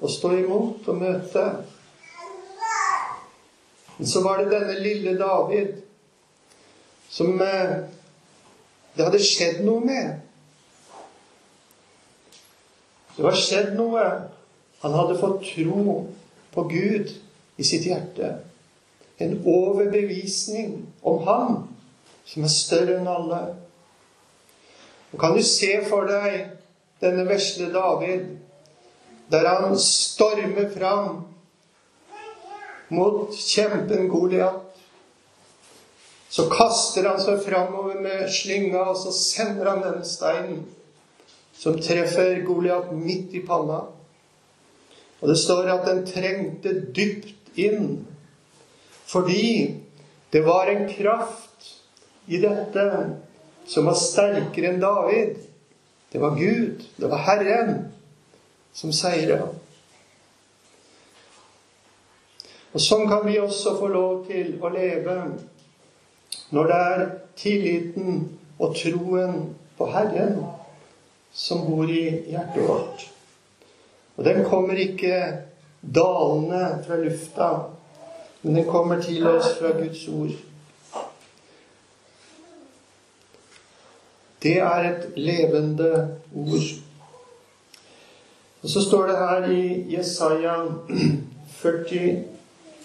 å 0.01 0.09
stå 0.11 0.33
imot 0.41 0.89
og 0.89 1.03
møte. 1.05 1.45
Men 3.97 4.07
så 4.07 4.23
var 4.25 4.39
det 4.39 4.53
denne 4.53 4.79
lille 4.81 5.17
David 5.19 5.83
som 7.09 7.41
eh, 7.41 7.77
det 8.97 9.05
hadde 9.05 9.21
skjedd 9.21 9.61
noe 9.65 9.85
med. 9.85 10.17
Det 13.17 13.25
var 13.25 13.37
skjedd 13.37 13.75
noe. 13.77 14.05
Han 14.83 14.97
hadde 14.97 15.19
fått 15.21 15.45
tro 15.49 15.97
på 16.53 16.65
Gud 16.69 17.13
i 17.57 17.65
sitt 17.65 17.87
hjerte. 17.89 18.39
En 19.21 19.39
overbevisning 19.49 20.83
om 21.01 21.23
Han 21.29 21.63
som 22.27 22.45
er 22.45 22.53
større 22.53 22.99
enn 22.99 23.09
alle. 23.09 23.41
Og 25.13 25.21
Kan 25.21 25.37
du 25.37 25.43
se 25.47 25.79
for 25.89 26.09
deg 26.09 26.51
denne 27.01 27.25
vesle 27.29 27.71
David, 27.73 28.27
der 29.31 29.49
han 29.49 29.77
stormer 29.81 30.69
fram 30.73 31.26
mot 32.88 33.35
kjempen 33.35 34.09
Goliat? 34.09 34.62
Så 36.29 36.49
kaster 36.51 37.07
han 37.09 37.20
seg 37.22 37.40
framover 37.46 38.01
med 38.03 38.27
slynga, 38.33 38.83
og 38.90 38.99
så 39.01 39.12
sender 39.14 39.70
han 39.70 39.85
den 39.85 40.03
steinen 40.05 40.64
som 41.57 41.79
treffer 41.81 42.42
Goliat 42.44 42.90
midt 42.92 43.35
i 43.35 43.44
panna. 43.46 43.87
Og 45.20 45.31
det 45.31 45.38
står 45.40 45.70
at 45.72 45.87
den 45.88 46.05
trengte 46.09 46.75
dypt 46.94 47.57
inn 47.57 48.05
fordi 49.07 49.79
det 50.35 50.42
var 50.44 50.66
en 50.66 50.88
kraft 50.90 51.68
i 52.27 52.40
dette 52.42 52.87
som 53.70 53.87
var 53.87 53.96
sterkere 53.99 54.72
enn 54.72 54.83
David. 54.83 55.37
Det 56.11 56.18
var 56.20 56.35
Gud, 56.38 56.83
det 56.99 57.11
var 57.11 57.22
Herren, 57.22 57.70
som 58.75 58.92
seira. 58.92 59.46
Og 62.77 62.83
sånn 62.85 63.07
kan 63.09 63.23
vi 63.25 63.39
også 63.41 63.71
få 63.79 63.87
lov 63.89 64.27
til 64.27 64.59
å 64.61 64.69
leve 64.69 65.12
når 66.53 66.67
det 66.69 66.81
er 66.87 67.05
tilliten 67.41 68.19
og 68.61 68.75
troen 68.77 69.39
på 69.79 69.87
Herren 69.95 70.43
som 71.33 71.62
bor 71.65 71.89
i 71.89 72.03
hjertet 72.29 72.67
vårt. 72.69 73.07
Og 74.19 74.29
den 74.29 74.43
kommer 74.45 74.77
ikke 74.77 75.23
dalende 75.81 76.61
fra 76.85 76.99
lufta, 77.01 77.49
men 78.43 78.61
den 78.61 78.69
kommer 78.69 79.01
til 79.01 79.25
oss 79.31 79.55
fra 79.57 79.73
Guds 79.79 80.05
ord. 80.12 80.37
Det 84.45 84.59
er 84.61 84.91
et 84.91 85.07
levende 85.17 85.95
ord. 86.37 86.69
Og 88.61 88.69
så 88.69 88.85
står 88.85 89.09
det 89.09 89.17
her 89.25 89.49
i 89.57 89.65
Jesaja 89.97 90.59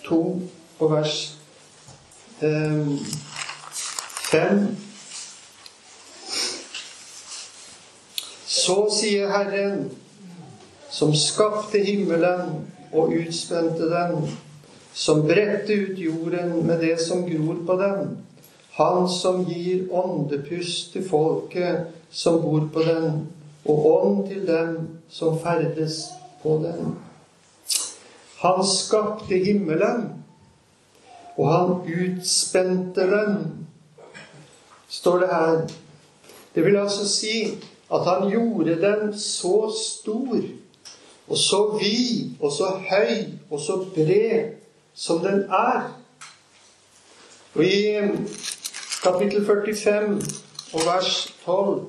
42 0.03 0.49
og 0.79 0.91
vers 0.91 1.37
5 2.39 2.97
5. 4.31 4.77
Så 8.47 8.77
sier 8.95 9.27
Herren, 9.27 9.89
som 10.91 11.11
skapte 11.15 11.81
himmelen 11.83 12.61
og 12.93 13.11
utspente 13.11 13.89
den, 13.91 14.29
som 14.93 15.25
bredte 15.27 15.75
ut 15.75 15.99
jorden 15.99 16.61
med 16.67 16.79
det 16.83 16.95
som 17.03 17.25
gror 17.27 17.59
på 17.67 17.77
den, 17.81 18.17
han 18.79 19.09
som 19.11 19.43
gir 19.45 19.91
åndepust 19.91 20.93
til 20.93 21.03
folket 21.09 21.91
som 22.09 22.39
bor 22.43 22.69
på 22.73 22.87
den, 22.87 23.25
og 23.67 23.85
ånd 23.91 24.27
til 24.31 24.47
dem 24.47 24.77
som 25.11 25.39
ferdes 25.43 26.05
på 26.43 26.55
den. 26.63 26.95
Han 28.41 28.63
skapte 28.65 29.37
himmelen, 29.37 30.07
og 31.37 31.51
han 31.51 31.75
utspente 31.85 33.01
den 33.01 33.35
står 34.91 35.19
det 35.19 35.27
her. 35.27 35.67
Det 36.55 36.65
vil 36.65 36.77
altså 36.77 37.09
si 37.09 37.63
at 37.93 38.05
han 38.05 38.29
gjorde 38.29 38.81
den 38.81 39.19
så 39.19 39.73
stor 39.95 40.37
og 41.27 41.37
så 41.37 41.77
vid 41.79 42.31
og 42.39 42.51
så 42.51 42.65
høy 42.89 43.13
og 43.49 43.59
så 43.59 43.85
bred 43.95 44.51
som 44.93 45.19
den 45.19 45.43
er. 45.49 45.97
Og 47.55 47.63
i 47.63 47.97
kapittel 49.03 49.45
45 49.45 50.21
og 50.73 50.81
vers 50.85 51.33
12 51.45 51.85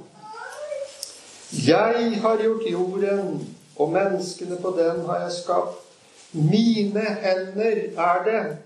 Jeg 1.66 2.20
har 2.22 2.38
gjort 2.42 2.62
jorden, 2.70 3.48
og 3.76 3.92
menneskene 3.92 4.56
på 4.62 4.76
den 4.78 5.06
har 5.06 5.20
jeg 5.20 5.32
skapt. 5.32 5.81
Mine 6.32 7.04
hender 7.22 7.76
er 7.96 8.24
det 8.24 8.56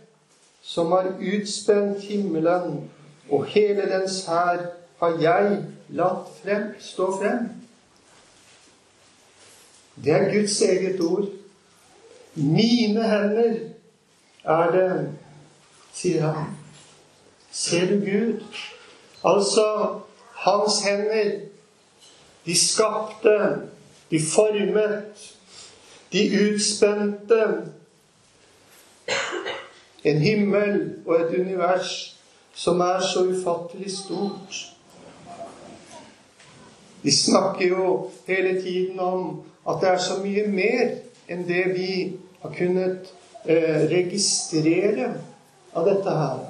som 0.63 0.93
har 0.93 1.13
utspent 1.21 2.03
himmelen 2.03 2.91
og 3.31 3.45
hele 3.45 3.87
dens 3.91 4.25
hær 4.27 4.63
har 5.01 5.19
jeg 5.21 5.65
latt 5.89 6.31
frem, 6.43 6.69
stå 6.81 7.11
frem. 7.21 7.49
Det 10.05 10.13
er 10.13 10.33
Guds 10.33 10.61
eget 10.63 11.01
ord. 11.01 11.29
Mine 12.35 13.03
hender 13.09 13.59
er 14.45 14.71
det, 14.71 14.91
sier 15.95 16.27
han. 16.31 16.51
Ser 17.51 17.87
du 17.91 18.01
Gud? 18.05 18.43
Altså, 19.25 19.67
hans 20.35 20.83
hender, 20.85 21.31
de 22.47 22.59
skapte 22.59 23.39
de 24.11 24.21
formet, 24.35 25.36
de 26.13 26.23
utspente 26.41 27.41
en 30.05 30.19
himmel 30.23 30.79
og 31.07 31.21
et 31.21 31.41
univers 31.41 32.17
som 32.55 32.81
er 32.81 33.01
så 33.01 33.27
ufattelig 33.29 33.93
stort. 33.93 34.61
Vi 37.03 37.11
snakker 37.11 37.69
jo 37.69 38.11
hele 38.27 38.63
tiden 38.63 39.01
om 39.01 39.43
at 39.69 39.81
det 39.81 39.89
er 39.89 39.99
så 39.99 40.21
mye 40.23 40.47
mer 40.49 40.97
enn 41.29 41.45
det 41.47 41.65
vi 41.75 41.91
har 42.43 42.55
kunnet 42.55 43.11
eh, 43.45 43.87
registrere 43.91 45.13
av 45.75 45.87
dette 45.87 46.17
her. 46.21 46.41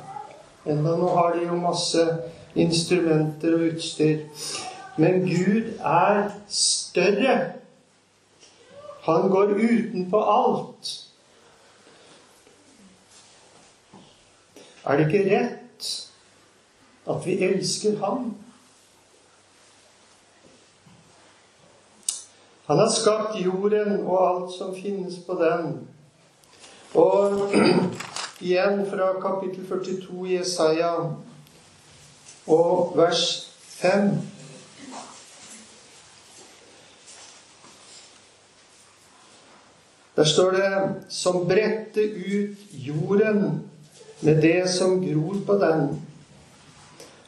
Enda 0.67 0.97
nå 0.99 1.11
har 1.17 1.37
de 1.37 1.47
jo 1.49 1.59
masse 1.61 2.07
instrumenter 2.57 3.55
og 3.57 3.67
utstyr. 3.73 4.25
Men 4.97 5.27
Gud 5.27 5.77
er 5.81 6.31
større. 6.49 7.37
Han 9.07 9.29
går 9.31 9.55
utenpå 9.55 10.21
alt. 10.23 10.93
Er 14.87 14.97
det 14.97 15.07
ikke 15.07 15.29
rett 15.31 15.87
at 17.07 17.27
vi 17.27 17.37
elsker 17.43 17.99
Ham? 18.03 18.35
Han 22.67 22.79
har 22.79 22.91
skapt 22.91 23.39
jorden 23.45 24.01
og 24.07 24.19
alt 24.27 24.55
som 24.59 24.75
finnes 24.75 25.21
på 25.27 25.39
den. 25.39 25.89
Og 26.95 27.55
igjen 28.47 28.83
fra 28.91 29.13
kapittel 29.23 29.69
42 29.69 30.27
i 30.27 30.39
Jesaja 30.41 30.95
og 32.47 32.97
vers 32.99 33.53
5. 33.79 34.11
Der 40.17 40.25
står 40.25 40.51
det 40.51 40.95
'som 41.09 41.47
bredte 41.49 42.01
ut 42.03 42.59
jorden 42.73 43.63
med 44.21 44.43
det 44.43 44.71
som 44.71 45.07
gror 45.07 45.37
på 45.47 45.53
den'. 45.53 45.95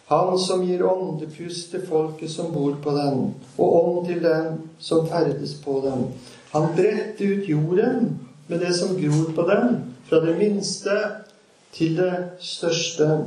Han 0.07 0.39
som 0.39 0.63
gir 0.67 0.87
åndepust 0.87 1.71
til 1.71 1.87
folket 1.89 2.31
som 2.31 2.53
bor 2.53 2.77
på 2.83 2.91
den, 2.91 3.35
og 3.59 3.75
ånd 3.77 4.07
til 4.07 4.23
den 4.23 4.61
som 4.79 5.09
ferdes 5.09 5.55
på 5.65 5.83
den. 5.85 6.07
Han 6.53 6.69
bredte 6.77 7.25
ut 7.25 7.49
jorden 7.49 8.21
med 8.49 8.61
det 8.61 8.75
som 8.77 8.97
gror 8.97 9.33
på 9.35 9.43
den, 9.51 9.95
fra 10.09 10.21
det 10.27 10.39
minste 10.39 10.91
til 11.73 11.97
det 11.97 12.15
største. 12.41 13.25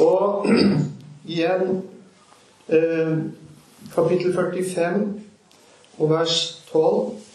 Og 0.00 0.46
igjen 1.32 1.82
eh, 2.68 3.16
kapittel 3.94 4.34
45 4.34 5.14
og 5.98 6.10
vers 6.10 6.62
12. 6.72 7.29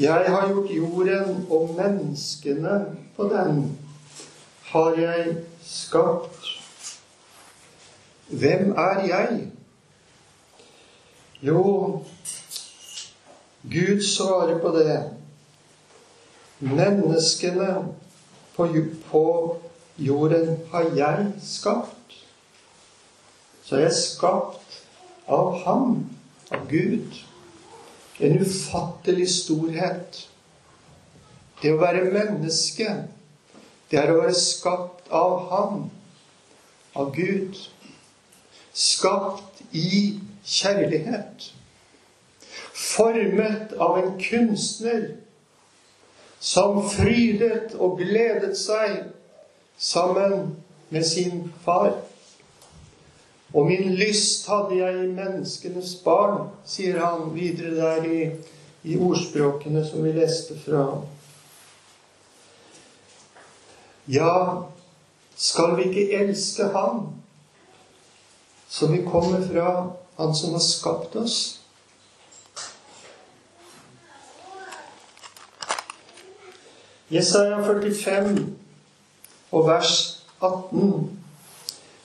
Jeg 0.00 0.24
har 0.32 0.48
gjort 0.48 0.70
jorden 0.70 1.46
og 1.50 1.74
menneskene 1.76 2.96
på 3.16 3.26
den 3.28 3.78
har 4.70 4.94
jeg 4.96 5.36
skapt. 5.62 6.46
Hvem 8.28 8.70
er 8.78 9.04
jeg? 9.06 9.48
Jo, 11.42 11.62
Gud 13.62 14.02
svarer 14.16 14.58
på 14.58 14.68
det. 14.78 15.00
Menneskene 16.60 17.88
på, 18.56 18.68
på 19.10 19.56
jorden 19.98 20.56
har 20.72 20.92
jeg 20.96 21.32
skapt. 21.42 22.20
Så 23.64 23.76
jeg 23.76 23.90
er 23.90 23.98
skapt 24.00 24.80
av 25.28 25.58
Ham, 25.64 26.06
av 26.50 26.64
Gud. 26.70 27.29
En 28.20 28.38
ufattelig 28.40 29.28
storhet. 29.32 30.26
Det 31.62 31.72
å 31.72 31.80
være 31.80 32.08
menneske, 32.12 32.88
det 33.90 33.98
er 34.00 34.12
å 34.12 34.20
være 34.22 34.36
skapt 34.36 35.08
av 35.12 35.36
Ham, 35.50 35.86
av 36.96 37.12
Gud. 37.16 37.56
Skapt 38.72 39.62
i 39.76 40.20
kjærlighet. 40.44 41.50
Formet 42.80 43.74
av 43.76 43.98
en 44.00 44.14
kunstner 44.20 45.10
som 46.40 46.80
frydet 46.88 47.74
og 47.76 47.98
gledet 48.00 48.56
seg 48.56 49.02
sammen 49.76 50.54
med 50.88 51.04
sin 51.04 51.52
far. 51.64 51.98
Og 53.54 53.66
min 53.66 53.94
lyst 53.94 54.46
hadde 54.48 54.78
jeg 54.78 55.04
i 55.04 55.12
menneskenes 55.12 55.94
barn, 56.04 56.50
sier 56.66 57.00
han 57.02 57.32
videre 57.34 57.74
der 57.74 58.04
i, 58.06 58.20
i 58.86 58.98
ordspråkene 58.98 59.82
som 59.86 60.04
vi 60.06 60.12
leste 60.14 60.54
fra. 60.62 60.84
Ja, 64.10 64.34
skal 65.36 65.76
vi 65.76 65.88
ikke 65.88 66.20
elske 66.22 66.68
Han 66.74 67.08
som 68.70 68.92
vi 68.92 69.02
kommer 69.02 69.42
fra, 69.46 69.90
Han 70.16 70.34
som 70.34 70.52
har 70.52 70.62
skapt 70.62 71.16
oss? 71.16 71.60
Jesaja 77.10 77.58
45 77.66 78.46
og 79.50 79.66
vers 79.66 80.22
18 80.40 81.19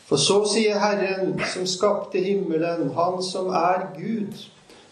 for 0.05 0.21
så 0.21 0.43
sier 0.45 0.77
Herren, 0.79 1.39
som 1.53 1.65
skapte 1.67 2.21
himmelen, 2.21 2.91
Han 2.93 3.23
som 3.23 3.47
er 3.47 3.87
Gud, 3.97 4.37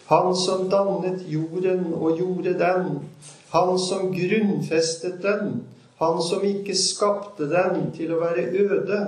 Han 0.09 0.35
som 0.35 0.69
dannet 0.69 1.21
jorden 1.27 1.93
og 1.93 2.17
gjorde 2.17 2.53
den, 2.59 2.99
Han 3.53 3.79
som 3.79 4.09
grunnfestet 4.13 5.21
den, 5.21 5.63
Han 5.99 6.21
som 6.29 6.43
ikke 6.43 6.75
skapte 6.77 7.49
den 7.49 7.91
til 7.93 8.13
å 8.13 8.19
være 8.23 8.49
øde, 8.57 8.99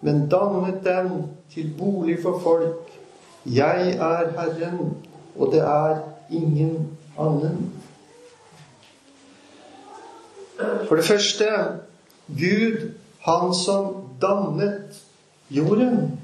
men 0.00 0.28
dannet 0.32 0.80
den 0.84 1.10
til 1.52 1.70
bolig 1.78 2.18
for 2.22 2.40
folk. 2.40 2.90
Jeg 3.46 3.98
er 4.00 4.32
Herren, 4.38 4.96
og 5.36 5.52
det 5.52 5.60
er 5.60 6.00
ingen 6.30 6.96
annen. 7.18 7.72
For 10.88 10.96
det 10.96 11.04
første 11.04 11.44
Gud, 12.28 12.92
Han 13.20 13.54
som 13.54 13.94
dannet 14.20 15.03
jorden. 15.56 16.20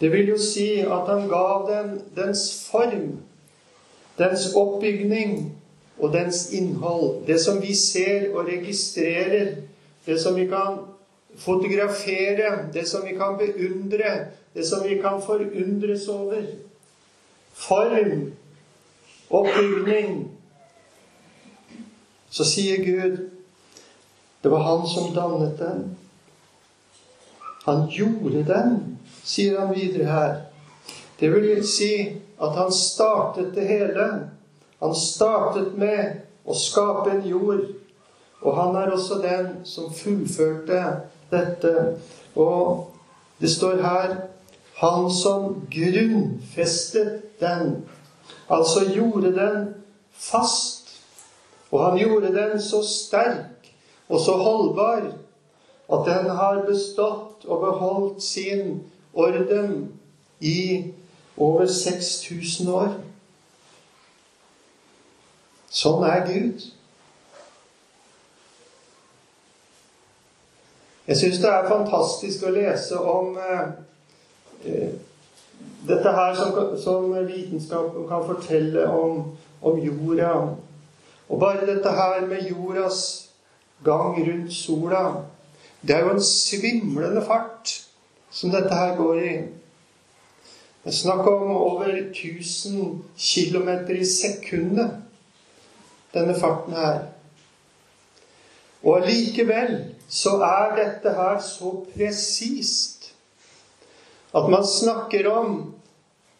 Det 0.00 0.12
vil 0.12 0.28
jo 0.28 0.38
si 0.38 0.80
at 0.80 1.06
han 1.08 1.28
gav 1.28 1.68
den 1.70 2.00
dens 2.16 2.68
form, 2.70 3.20
dens 4.18 4.54
oppbygning 4.54 5.52
og 5.98 6.12
dens 6.12 6.52
innhold. 6.52 7.26
Det 7.26 7.40
som 7.40 7.62
vi 7.62 7.74
ser 7.74 8.34
og 8.34 8.46
registrerer, 8.46 9.54
det 10.06 10.20
som 10.20 10.36
vi 10.36 10.46
kan 10.46 10.78
fotografere, 11.36 12.68
det 12.74 12.88
som 12.88 13.06
vi 13.06 13.16
kan 13.16 13.38
beundre, 13.38 14.26
det 14.54 14.66
som 14.66 14.88
vi 14.88 14.94
kan 14.94 15.22
forundres 15.26 16.08
over. 16.08 16.42
Form, 17.52 18.32
oppbygning. 19.30 20.30
Så 22.30 22.44
sier 22.44 22.84
Gud 22.84 23.28
det 24.42 24.50
var 24.50 24.58
han 24.58 24.88
som 24.88 25.12
dannet 25.14 25.58
den. 25.58 25.84
Han 27.64 27.86
gjorde 27.90 28.44
den, 28.44 28.98
sier 29.24 29.60
han 29.60 29.74
videre 29.74 30.08
her. 30.10 30.34
Det 31.20 31.30
vil 31.30 31.62
si 31.68 31.92
at 32.42 32.56
han 32.58 32.72
startet 32.72 33.54
det 33.54 33.66
hele. 33.68 34.08
Han 34.82 34.94
startet 34.98 35.76
med 35.78 36.22
å 36.44 36.56
skape 36.58 37.12
en 37.12 37.26
jord. 37.28 37.68
Og 38.42 38.56
han 38.58 38.74
er 38.76 38.90
også 38.90 39.20
den 39.22 39.52
som 39.64 39.92
fullførte 39.94 40.80
dette. 41.30 41.74
Og 42.34 42.90
det 43.38 43.50
står 43.50 43.82
her 43.82 44.16
Han 44.82 45.10
som 45.14 45.66
grunnfestet 45.70 47.38
den. 47.40 47.84
Altså 48.50 48.80
gjorde 48.90 49.30
den 49.36 49.74
fast. 50.10 50.88
Og 51.70 51.84
han 51.84 51.98
gjorde 51.98 52.32
den 52.34 52.58
så 52.60 52.82
sterk 52.82 53.70
og 54.08 54.20
så 54.20 54.32
holdbar 54.32 55.12
at 55.92 56.08
den 56.08 56.30
har 56.30 56.64
bestått 56.66 57.31
og 57.46 57.60
beholdt 57.60 58.22
sin 58.22 58.82
orden 59.14 59.92
i 60.40 60.92
over 61.36 61.66
6000 61.66 62.68
år. 62.68 62.94
Sånn 65.72 66.04
er 66.04 66.26
Gud. 66.28 66.64
Jeg 71.06 71.16
syns 71.18 71.40
det 71.42 71.48
er 71.50 71.70
fantastisk 71.70 72.44
å 72.46 72.52
lese 72.54 72.98
om 72.98 73.38
eh, 73.40 74.92
dette 75.88 76.12
her 76.14 76.36
som, 76.38 76.52
som, 76.78 77.08
vitenskapen 77.26 78.06
kan 78.08 78.22
fortelle 78.28 78.84
om, 78.86 79.24
om 79.60 79.80
jorda. 79.82 80.34
Og 81.28 81.40
bare 81.40 81.66
dette 81.66 81.90
her 81.96 82.22
med 82.28 82.46
jordas 82.50 83.02
gang 83.84 84.20
rundt 84.20 84.54
sola 84.54 85.02
det 85.82 85.96
er 85.96 86.04
jo 86.04 86.14
en 86.14 86.22
svimlende 86.22 87.24
fart 87.26 87.72
som 88.30 88.50
dette 88.50 88.74
her 88.74 88.96
går 88.96 89.18
i. 89.18 89.32
Det 90.82 90.90
er 90.90 90.98
snakk 90.98 91.26
om 91.26 91.50
over 91.56 91.90
1000 91.90 93.02
km 93.18 93.68
i 93.94 94.04
sekundet, 94.06 94.96
denne 96.14 96.34
farten 96.40 96.74
her. 96.74 97.04
Og 98.82 99.02
allikevel 99.02 99.76
så 100.08 100.36
er 100.42 100.74
dette 100.76 101.14
her 101.14 101.38
så 101.42 101.74
presist 101.94 103.12
at 104.34 104.48
man 104.50 104.66
snakker 104.66 105.28
om 105.30 105.74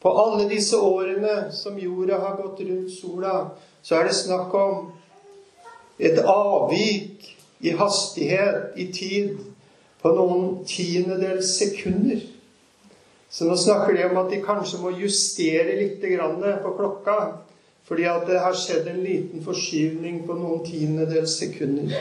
på 0.02 0.10
alle 0.18 0.48
disse 0.50 0.78
årene 0.78 1.52
som 1.54 1.78
jorda 1.78 2.18
har 2.18 2.36
gått 2.36 2.64
rundt 2.66 2.90
sola, 2.90 3.34
så 3.82 3.96
er 3.96 4.08
det 4.08 4.16
snakk 4.16 4.54
om 4.54 4.90
et 5.98 6.18
avvik 6.18 7.31
i 7.62 7.72
hastighet, 7.78 8.76
i 8.76 8.88
tid, 8.92 9.38
på 10.02 10.10
noen 10.16 10.62
tiendedels 10.66 11.54
sekunder. 11.60 12.24
Så 13.30 13.46
nå 13.46 13.56
snakker 13.56 13.94
de 13.96 14.08
om 14.08 14.18
at 14.20 14.32
de 14.32 14.42
kanskje 14.44 14.80
må 14.82 14.90
justere 14.98 15.78
litt 15.78 16.02
på 16.02 16.74
klokka. 16.76 17.18
Fordi 17.86 18.04
at 18.08 18.26
det 18.26 18.40
har 18.40 18.56
skjedd 18.56 18.88
en 18.90 19.02
liten 19.04 19.44
forskyvning 19.44 20.22
på 20.26 20.34
noen 20.38 20.64
tiendedels 20.66 21.38
sekunder. 21.38 21.94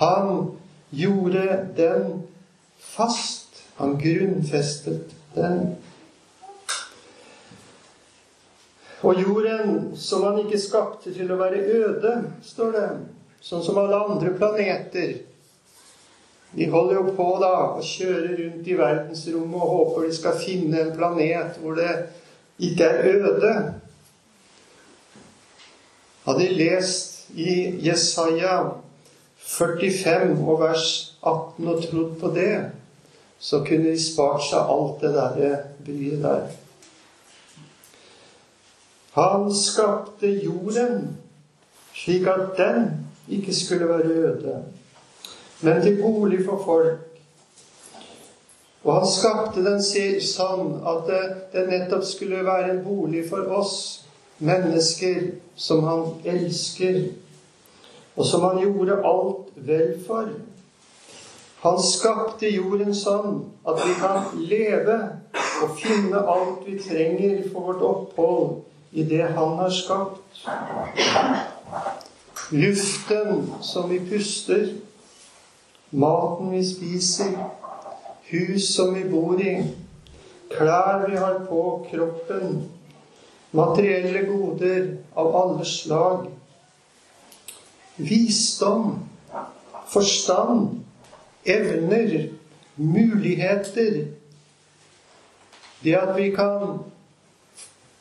Han 0.00 0.56
gjorde 0.90 1.44
den 1.76 2.22
fast. 2.78 3.62
Han 3.76 3.98
grunnfestet 4.00 5.12
den. 5.34 5.76
Og 9.02 9.20
jorden 9.20 9.96
som 9.96 10.24
han 10.24 10.38
ikke 10.40 10.60
skapte 10.60 11.12
til 11.14 11.28
å 11.30 11.38
være 11.38 11.60
øde, 11.60 12.14
står 12.42 12.72
det, 12.72 12.86
sånn 13.44 13.64
som 13.64 13.78
alle 13.80 13.98
andre 14.08 14.32
planeter, 14.36 15.16
de 16.56 16.68
holder 16.72 16.96
jo 16.96 17.14
på 17.16 17.26
da 17.42 17.52
å 17.76 17.82
kjøre 17.84 18.36
rundt 18.38 18.68
i 18.70 18.76
verdensrommet 18.78 19.60
og 19.60 19.72
håper 19.74 20.06
de 20.06 20.14
skal 20.16 20.38
finne 20.40 20.78
en 20.80 20.94
planet 20.96 21.58
hvor 21.60 21.76
det 21.76 21.90
ikke 22.64 22.86
er 22.86 23.10
øde. 23.12 23.52
Hadde 26.24 26.46
de 26.46 26.56
lest 26.56 27.28
i 27.36 27.76
Jesaja 27.84 28.54
45 29.46 30.38
og 30.40 30.62
vers 30.62 30.88
18 31.20 31.68
og 31.68 31.82
trodd 31.84 32.14
på 32.22 32.30
det, 32.34 32.54
så 33.38 33.60
kunne 33.66 33.92
de 33.92 34.00
spart 34.00 34.46
seg 34.48 34.72
alt 34.72 35.02
det 35.04 35.12
derre 35.14 35.50
bryet 35.84 36.22
der. 36.24 36.46
Han 39.16 39.46
skapte 39.54 40.28
jorden 40.28 41.16
slik 41.96 42.26
at 42.28 42.56
den 42.58 43.05
ikke 43.28 43.54
skulle 43.54 43.88
være 43.88 44.04
øde 44.04 44.56
men 45.60 45.82
til 45.82 46.02
bolig 46.02 46.44
for 46.44 46.62
folk. 46.64 46.98
Og 48.84 48.94
han 48.94 49.06
skapte 49.10 49.64
den 49.64 49.80
sånn 50.22 50.76
at 50.86 51.08
det, 51.52 51.62
nettopp 51.68 52.04
skulle 52.06 52.44
være 52.46 52.70
en 52.74 52.82
bolig 52.84 53.24
for 53.30 53.48
oss 53.56 54.04
mennesker 54.38 55.32
som 55.56 55.82
han 55.88 56.04
elsker, 56.28 57.00
og 58.16 58.28
som 58.28 58.44
han 58.46 58.60
gjorde 58.62 59.00
alt 59.00 59.48
vel 59.56 59.96
for. 60.06 60.28
Han 61.64 61.82
skapte 61.82 62.52
jorden 62.52 62.94
sånn 62.94 63.40
at 63.66 63.80
vi 63.82 63.96
kan 63.98 64.30
leve 64.38 64.98
og 65.64 65.74
finne 65.80 66.20
alt 66.20 66.62
vi 66.68 66.76
trenger 66.78 67.42
for 67.48 67.72
vårt 67.72 67.82
opphold 67.82 68.58
i 68.92 69.02
det 69.08 69.24
han 69.24 69.56
har 69.58 69.72
skapt. 69.72 70.46
Luften 72.50 73.52
som 73.60 73.90
vi 73.90 74.00
puster, 74.00 74.68
maten 75.90 76.50
vi 76.50 76.64
spiser, 76.64 77.32
hus 78.22 78.74
som 78.74 78.94
vi 78.94 79.04
bor 79.04 79.40
i, 79.42 79.56
klær 80.52 81.08
vi 81.08 81.16
har 81.16 81.40
på 81.48 81.62
kroppen, 81.90 82.60
materielle 83.50 84.22
goder 84.28 84.92
av 85.14 85.36
alle 85.36 85.66
slag, 85.66 86.28
visdom, 87.96 88.94
forstand, 89.90 90.84
evner, 91.42 92.28
muligheter. 92.76 94.04
Det 95.82 95.98
at 95.98 96.14
vi 96.16 96.30
kan 96.36 96.78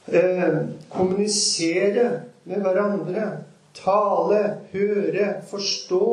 eh, 0.05 0.61
kommunisere 0.89 2.07
med 2.43 2.61
hverandre, 2.61 3.44
tale, 3.83 4.41
høre, 4.71 5.41
forstå 5.49 6.07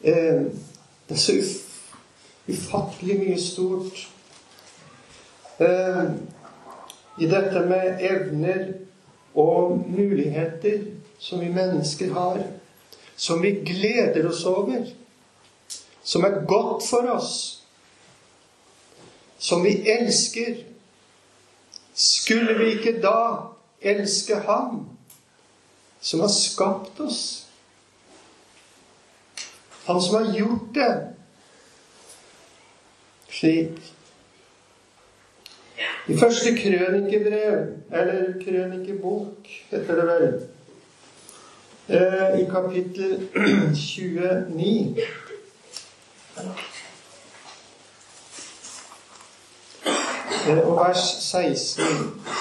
eh, 0.00 0.46
det 1.08 1.16
er 1.16 1.20
så 1.20 1.36
ufattelig 2.50 3.16
mye 3.18 3.38
stort 3.42 4.04
eh, 5.58 6.04
i 7.20 7.28
dette 7.30 7.64
med 7.66 8.04
evner 8.06 8.62
og 9.34 9.82
muligheter 9.90 10.84
som 11.18 11.42
vi 11.42 11.50
mennesker 11.52 12.14
har, 12.14 12.40
som 13.16 13.42
vi 13.42 13.52
gleder 13.66 14.28
oss 14.30 14.44
over, 14.48 14.86
som 16.02 16.24
er 16.24 16.40
godt 16.48 16.86
for 16.86 17.10
oss, 17.12 17.32
som 19.38 19.64
vi 19.64 19.74
elsker. 19.90 20.62
Skulle 21.94 22.54
vi 22.56 22.70
ikke 22.78 22.96
da 23.02 23.50
elske 23.82 24.38
Ham 24.46 24.86
som 26.00 26.20
har 26.20 26.28
skapt 26.28 27.00
oss? 27.00 27.46
Han 29.84 30.02
som 30.02 30.14
har 30.14 30.34
gjort 30.38 30.74
det 30.74 31.10
slik. 33.40 33.94
I 36.08 36.16
første 36.18 36.56
krønikebrev, 36.56 37.66
eller 37.92 38.32
krønikebok, 38.44 39.48
heter 39.70 39.94
det 39.96 40.06
vel, 40.06 40.26
eh, 41.88 42.40
i 42.40 42.44
kapittel 42.50 43.28
29 43.74 44.96
eh, 50.48 50.68
og 50.68 50.76
vers 50.76 51.04
16 51.30 52.39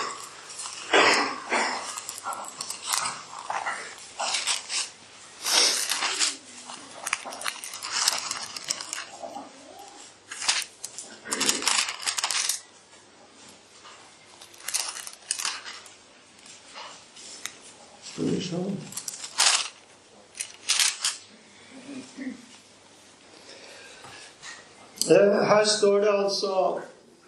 Her 25.59 25.65
står 25.65 25.99
det 25.99 26.07
altså 26.13 26.79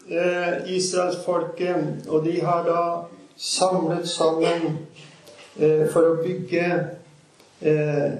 eh, 0.08 0.76
Israelsfolket, 0.76 2.06
og 2.08 2.26
de 2.26 2.42
har 2.42 2.64
da 2.64 2.84
samlet 3.36 4.08
sammen 4.08 4.78
eh, 5.60 5.82
for 5.92 6.06
å 6.08 6.22
bygge 6.22 6.68
eh, 7.60 8.14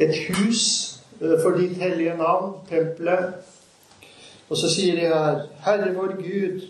et 0.00 0.16
hus 0.30 0.62
eh, 1.20 1.34
for 1.42 1.58
ditt 1.60 1.76
hellige 1.82 2.14
navn, 2.16 2.54
tempelet. 2.70 3.34
Og 4.48 4.56
så 4.62 4.70
sier 4.72 4.96
de 4.96 5.10
her 5.12 5.44
Herre 5.66 5.92
vår 5.92 6.16
Gud, 6.22 6.64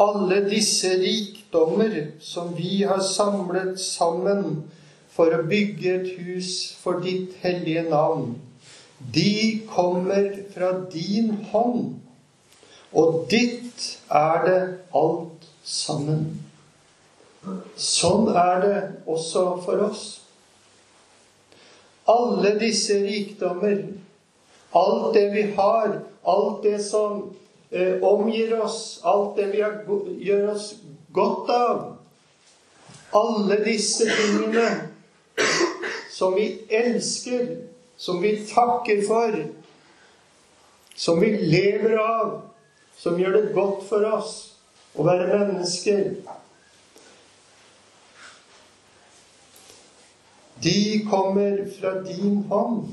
alle 0.00 0.40
disse 0.48 0.94
rikdommer 1.02 1.98
som 2.24 2.54
vi 2.56 2.80
har 2.88 3.04
samlet 3.04 3.76
sammen 3.82 4.64
for 5.12 5.36
å 5.36 5.44
bygge 5.52 5.98
et 5.98 6.10
hus 6.16 6.56
for 6.80 7.04
ditt 7.04 7.36
hellige 7.44 7.84
navn, 7.92 8.38
de 9.12 9.60
kommer 9.68 10.32
fra 10.56 10.72
din 10.88 11.34
hånd. 11.52 12.05
Og 12.96 13.26
ditt 13.30 13.98
er 14.08 14.44
det 14.46 14.60
alt 14.96 15.48
sammen. 15.64 16.22
Sånn 17.76 18.30
er 18.32 18.62
det 18.62 18.78
også 19.06 19.42
for 19.64 19.84
oss. 19.90 20.04
Alle 22.08 22.54
disse 22.60 22.96
rikdommer, 23.02 23.82
alt 24.76 25.12
det 25.14 25.26
vi 25.34 25.44
har, 25.58 25.98
alt 26.26 26.62
det 26.64 26.78
som 26.86 27.20
eh, 27.70 28.00
omgir 28.02 28.54
oss, 28.62 29.00
alt 29.04 29.36
det 29.36 29.50
vi 29.52 29.62
har, 29.62 29.82
gjør 30.22 30.50
oss 30.54 30.72
godt 31.12 31.52
av 31.52 31.84
Alle 33.16 33.56
disse 33.64 34.04
tingene 34.10 34.66
som 36.12 36.34
vi 36.34 36.48
elsker, 36.68 37.46
som 37.96 38.18
vi 38.20 38.34
takker 38.50 39.00
for, 39.06 39.36
som 40.96 41.20
vi 41.22 41.30
lever 41.38 41.96
av, 42.02 42.34
som 42.98 43.18
gjør 43.20 43.36
det 43.36 43.54
godt 43.54 43.84
for 43.88 44.06
oss 44.08 44.34
å 44.96 45.04
være 45.06 45.28
mennesker. 45.32 46.14
De 50.64 50.78
kommer 51.10 51.60
fra 51.76 51.98
din 52.06 52.40
hånd, 52.50 52.88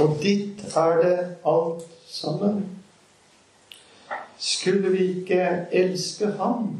og 0.00 0.16
ditt 0.22 0.64
er 0.76 1.02
det 1.02 1.18
alt 1.46 1.84
sammen. 2.08 2.64
Skulle 4.38 4.92
vi 4.92 5.04
ikke 5.20 5.66
elske 5.72 6.32
ham? 6.40 6.74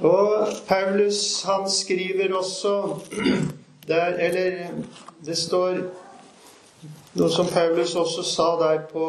Og 0.00 0.48
Paulus, 0.68 1.42
han 1.42 1.70
skriver 1.70 2.34
også 2.34 2.98
der 3.88 4.16
Eller 4.18 4.68
det 5.26 5.36
står 5.38 5.78
noe 7.14 7.30
som 7.30 7.46
Paulus 7.46 7.94
også 7.94 8.22
sa 8.26 8.48
der 8.60 8.78
på 8.90 9.08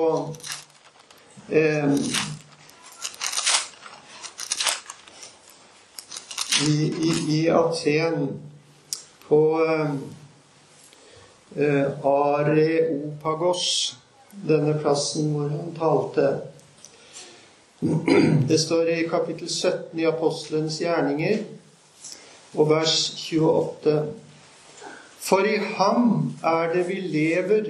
eh, 1.50 1.94
i, 6.68 6.76
i, 6.88 7.12
i, 7.38 7.48
Aten 7.50 8.28
på 9.28 9.42
eh, 11.56 12.06
Areopagos, 12.06 13.98
denne 14.48 14.78
plassen 14.80 15.32
hvor 15.34 15.50
han 15.50 15.74
talte. 15.78 16.28
Det 18.50 18.60
står 18.60 18.88
i 18.94 19.08
kapittel 19.10 19.50
17 19.50 20.00
i 20.00 20.06
Apostelens 20.08 20.80
gjerninger 20.82 21.44
og 22.56 22.70
vers 22.70 22.96
28. 23.32 23.96
For 25.26 25.46
i 25.50 25.58
ham 25.58 26.34
er 26.46 26.74
det 26.74 26.86
vi 26.88 27.00
lever 27.02 27.70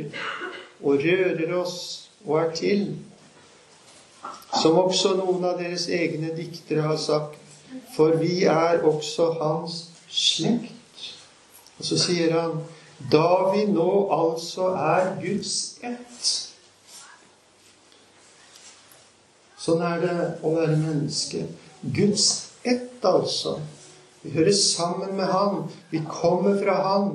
og 0.83 1.03
rører 1.03 1.53
oss 1.55 1.77
og 2.25 2.39
er 2.41 2.49
til. 2.57 2.85
Som 4.61 4.79
også 4.79 5.15
noen 5.19 5.43
av 5.47 5.59
deres 5.61 5.87
egne 5.87 6.33
diktere 6.35 6.83
har 6.83 6.99
sagt. 6.99 7.39
For 7.95 8.17
vi 8.19 8.43
er 8.43 8.83
også 8.87 9.29
hans 9.39 9.77
slekt. 10.11 11.05
Og 11.79 11.87
så 11.87 11.99
sier 11.99 12.35
han 12.35 12.59
da 13.11 13.51
vi 13.51 13.65
nå 13.67 13.89
altså 14.11 14.71
er 14.79 15.13
Guds 15.19 15.55
ett. 15.83 16.31
Sånn 19.59 19.81
er 19.83 20.03
det 20.03 20.17
å 20.45 20.51
være 20.55 20.75
menneske. 20.77 21.47
Guds 21.95 22.27
ett, 22.63 22.99
altså. 23.05 23.57
Vi 24.21 24.31
hører 24.35 24.53
sammen 24.57 25.15
med 25.17 25.29
Han. 25.29 25.65
Vi 25.91 26.01
kommer 26.09 26.57
fra 26.61 26.75
Han. 26.85 27.09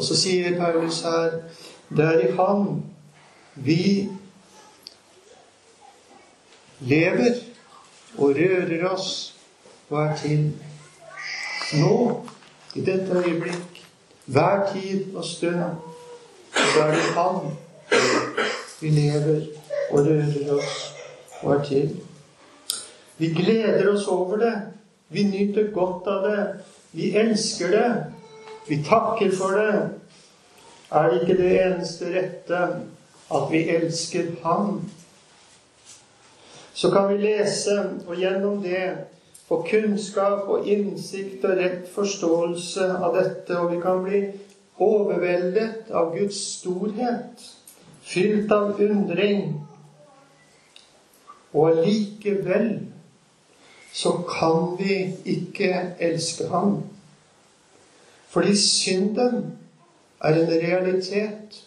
Og 0.00 0.04
så 0.06 0.16
sier 0.16 0.54
Paulus 0.56 1.02
her 1.04 1.34
det 1.92 2.04
er 2.08 2.20
i 2.24 2.28
Han 2.38 2.60
vi 3.60 4.08
lever 6.88 7.34
og 8.16 8.30
rører 8.38 8.84
oss 8.88 9.10
og 9.90 9.98
er 10.00 10.14
til. 10.16 10.46
Nå, 11.82 11.96
i 12.74 12.84
dette 12.86 13.18
øyeblikk, 13.18 13.82
hver 14.24 14.70
tid 14.72 15.10
og 15.14 15.24
stund, 15.24 15.82
så 16.54 16.86
er 16.86 16.94
det 16.94 17.02
Han 17.18 17.50
vi 18.80 18.88
lever 18.96 19.42
og 19.90 20.06
rører 20.06 20.54
oss 20.54 20.78
og 21.42 21.58
er 21.58 21.64
til. 21.68 21.90
Vi 23.18 23.34
gleder 23.36 23.92
oss 23.92 24.08
over 24.08 24.40
det. 24.46 24.54
Vi 25.08 25.26
nyter 25.28 25.68
godt 25.76 26.08
av 26.08 26.24
det. 26.30 26.48
Vi 26.92 27.12
elsker 27.16 27.76
det. 27.76 27.92
Vi 28.70 28.82
takker 28.86 29.32
for 29.34 29.58
det. 29.58 29.90
Er 30.92 31.10
det 31.10 31.20
ikke 31.22 31.42
det 31.42 31.54
eneste 31.58 32.10
rette 32.14 32.58
at 33.34 33.48
vi 33.50 33.64
elsker 33.68 34.28
Han? 34.44 34.84
Så 36.74 36.90
kan 36.90 37.08
vi 37.08 37.16
lese, 37.22 37.74
og 38.06 38.14
gjennom 38.16 38.62
det 38.62 38.92
få 39.48 39.66
kunnskap 39.70 40.46
og 40.46 40.68
innsikt 40.70 41.44
og 41.44 41.58
rett 41.58 41.88
forståelse 41.90 42.86
av 43.02 43.16
dette, 43.18 43.58
og 43.58 43.72
vi 43.74 43.80
kan 43.82 44.04
bli 44.04 44.20
overveldet 44.78 45.90
av 45.90 46.14
Guds 46.14 46.38
storhet, 46.60 47.42
fylt 48.06 48.54
av 48.54 48.78
undring. 48.78 49.58
Og 51.52 51.72
allikevel 51.72 52.70
så 53.92 54.14
kan 54.30 54.78
vi 54.78 55.02
ikke 55.34 55.74
elske 55.98 56.46
Ham. 56.54 56.78
Fordi 58.30 58.56
synden 58.56 59.58
er 60.20 60.34
en 60.34 60.48
realitet 60.48 61.64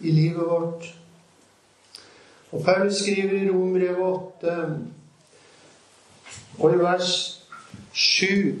i 0.00 0.10
livet 0.10 0.46
vårt. 0.46 0.94
Og 2.52 2.62
Paulus 2.64 2.94
skriver 2.94 3.42
i 3.42 3.50
Rombrevet 3.50 3.98
8 3.98 4.78
og 6.58 6.74
i 6.74 6.78
vers 6.78 7.40
7 7.92 8.60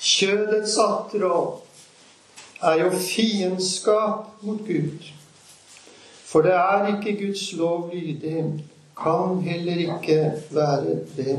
Kjødets 0.00 0.76
attrå 0.78 1.62
er 2.62 2.74
jo 2.84 2.90
fiendskap 2.90 4.42
mot 4.42 4.60
Gud. 4.66 5.23
For 6.34 6.42
det 6.42 6.50
er 6.50 6.86
ikke 6.90 7.26
Guds 7.26 7.52
lov 7.54 7.90
lydig, 7.92 8.64
kan 8.98 9.36
heller 9.42 9.76
ikke 9.96 10.32
være 10.50 10.94
det. 11.16 11.34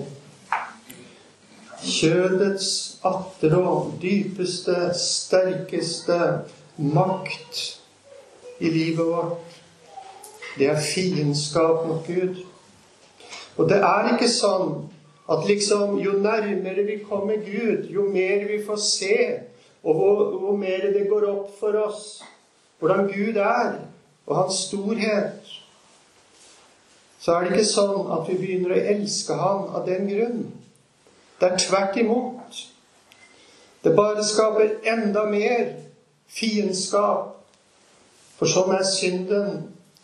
Kjødets 1.83 2.67
atterå, 3.03 3.91
dypeste, 4.01 4.75
sterkeste 4.95 6.19
makt 6.77 7.59
i 8.59 8.69
livet 8.69 9.05
vårt, 9.05 9.57
det 10.57 10.69
er 10.71 10.79
fiendskap 10.79 11.83
mot 11.87 12.07
Gud. 12.07 12.39
Og 13.57 13.67
det 13.69 13.81
er 13.83 14.13
ikke 14.13 14.29
sånn 14.31 14.77
at 15.27 15.43
liksom 15.49 15.97
jo 16.05 16.13
nærmere 16.23 16.85
vi 16.87 17.01
kommer 17.09 17.43
Gud, 17.43 17.91
jo 17.91 18.07
mer 18.15 18.47
vi 18.47 18.61
får 18.63 18.79
se, 18.79 19.19
og 19.83 19.99
hvor, 19.99 20.23
hvor 20.39 20.55
mer 20.63 20.87
det 20.95 21.03
går 21.11 21.27
opp 21.33 21.51
for 21.59 21.75
oss 21.83 22.07
hvordan 22.79 23.11
Gud 23.11 23.35
er, 23.43 23.75
og 24.25 24.37
hans 24.37 24.61
storhet, 24.67 25.41
så 27.19 27.33
er 27.33 27.45
det 27.45 27.55
ikke 27.55 27.69
sånn 27.69 28.11
at 28.13 28.27
vi 28.29 28.37
begynner 28.37 28.75
å 28.75 28.83
elske 28.93 29.37
ham 29.39 29.69
av 29.77 29.85
den 29.87 30.09
grunn. 30.09 30.41
Det 31.39 31.47
er 31.47 31.61
tvert 31.61 31.97
imot. 31.97 32.59
Det 33.81 33.93
bare 33.97 34.23
skaper 34.25 34.75
enda 34.93 35.25
mer 35.29 35.71
fiendskap. 36.29 37.31
For 38.37 38.51
sånn 38.51 38.75
er 38.75 38.85
synden 38.85 39.61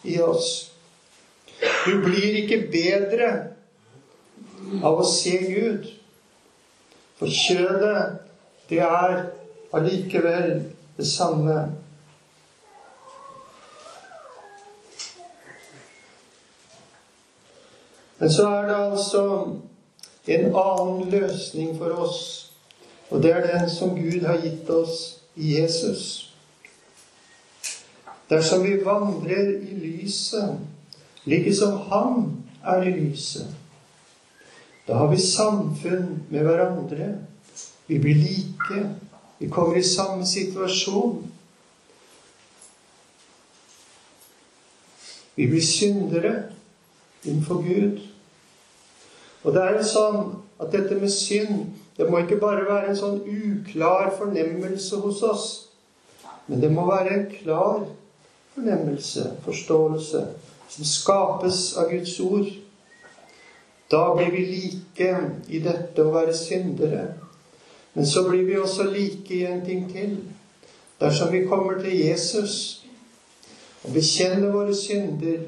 i 0.07 0.17
oss. 0.23 0.71
Du 1.85 2.01
blir 2.01 2.39
ikke 2.41 2.63
bedre 2.71 3.31
av 4.81 5.01
å 5.01 5.05
se 5.05 5.35
Gud. 5.45 5.89
For 7.19 7.29
kjødet, 7.29 8.21
det 8.69 8.81
er 8.81 9.17
allikevel 9.75 10.53
det 10.97 11.07
samme 11.07 11.57
Men 18.21 18.31
så 18.31 18.43
er 18.47 18.67
det 18.67 18.75
altså 18.77 19.21
en 20.27 20.51
annen 20.55 21.07
løsning 21.09 21.77
for 21.77 21.95
oss. 22.03 22.51
Og 23.09 23.23
det 23.23 23.31
er 23.33 23.47
den 23.47 23.69
som 23.69 23.95
Gud 23.97 24.21
har 24.25 24.37
gitt 24.43 24.69
oss 24.69 24.99
i 25.35 25.55
Jesus. 25.55 26.03
Dersom 28.29 28.61
vi 28.63 28.77
vandrer 28.85 29.49
i 29.65 29.73
lyset, 29.73 30.59
like 31.25 31.55
som 31.55 31.79
Han 31.89 32.29
er 32.63 32.83
i 32.83 32.93
lyset, 32.93 33.47
da 34.87 35.01
har 35.01 35.09
vi 35.09 35.17
samfunn 35.17 36.21
med 36.29 36.45
hverandre. 36.45 37.09
Vi 37.87 37.99
blir 37.99 38.15
like. 38.15 38.85
Vi 39.39 39.49
kommer 39.49 39.75
i 39.75 39.83
samme 39.83 40.25
situasjon. 40.25 41.31
Vi 45.35 45.47
blir 45.47 45.61
syndere 45.61 46.43
innenfor 47.23 47.61
Gud. 47.61 48.10
Og 49.43 49.53
det 49.53 49.61
er 49.61 49.77
jo 49.77 49.87
sånn 49.87 50.19
at 50.61 50.73
dette 50.73 50.97
med 51.01 51.11
synd 51.13 51.71
det 51.97 52.07
må 52.09 52.21
ikke 52.21 52.39
bare 52.41 52.65
være 52.65 52.91
en 52.91 52.97
sånn 52.97 53.19
uklar 53.27 54.11
fornemmelse 54.17 55.01
hos 55.03 55.19
oss. 55.27 55.47
Men 56.47 56.61
det 56.63 56.71
må 56.73 56.85
være 56.87 57.13
en 57.13 57.27
klar 57.29 57.83
fornemmelse, 58.55 59.27
forståelse, 59.45 60.21
som 60.71 60.87
skapes 60.87 61.59
av 61.77 61.91
Guds 61.91 62.15
ord. 62.25 62.47
Da 63.91 64.15
blir 64.15 64.31
vi 64.31 64.45
like 64.47 65.11
i 65.51 65.59
dette 65.61 66.01
å 66.01 66.13
være 66.15 66.33
syndere. 66.35 67.05
Men 67.93 68.07
så 68.07 68.23
blir 68.29 68.45
vi 68.47 68.57
også 68.57 68.87
like 68.89 69.35
i 69.35 69.45
en 69.45 69.65
ting 69.65 69.85
til. 69.91 70.17
Dersom 71.01 71.31
vi 71.33 71.45
kommer 71.45 71.81
til 71.81 71.97
Jesus 71.99 72.85
og 73.83 73.93
bekjenner 73.93 74.53
våre 74.53 74.73
synder 74.77 75.43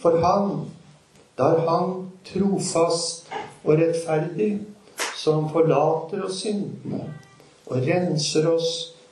for 0.00 0.16
Han, 0.24 0.70
da 1.38 1.52
er 1.54 1.66
Han 1.68 2.09
trofast 2.26 3.30
og 3.64 3.78
rettferdig, 3.78 4.52
som 5.16 5.48
forlater 5.52 6.24
oss 6.24 6.42
syndene 6.44 7.04
og 7.70 7.84
renser 7.86 8.48
oss 8.50 8.70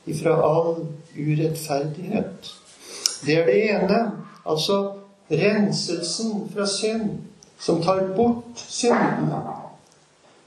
ifra 0.08 0.34
all 0.42 0.86
urettferdighet. 1.14 2.50
Det 3.26 3.38
er 3.38 3.46
det 3.46 3.58
ene. 3.70 4.00
Altså 4.48 4.92
renselsen 5.30 6.48
fra 6.54 6.66
synd, 6.66 7.10
som 7.58 7.82
tar 7.82 8.06
bort 8.16 8.58
syndene. 8.68 9.42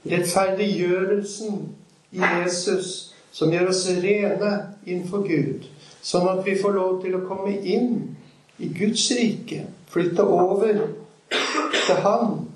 Rettferdiggjørelsen 0.06 1.68
i 2.12 2.20
Jesus, 2.20 3.14
som 3.32 3.52
gjør 3.52 3.70
oss 3.70 3.86
rene 4.02 4.52
innenfor 4.86 5.22
Gud. 5.28 5.68
Sånn 6.02 6.26
at 6.28 6.42
vi 6.46 6.56
får 6.58 6.74
lov 6.74 6.98
til 7.04 7.14
å 7.16 7.24
komme 7.28 7.54
inn 7.54 8.16
i 8.58 8.68
Guds 8.74 9.06
rike. 9.14 9.68
Flytte 9.92 10.26
over 10.26 10.88
til 11.30 12.02
Han. 12.02 12.51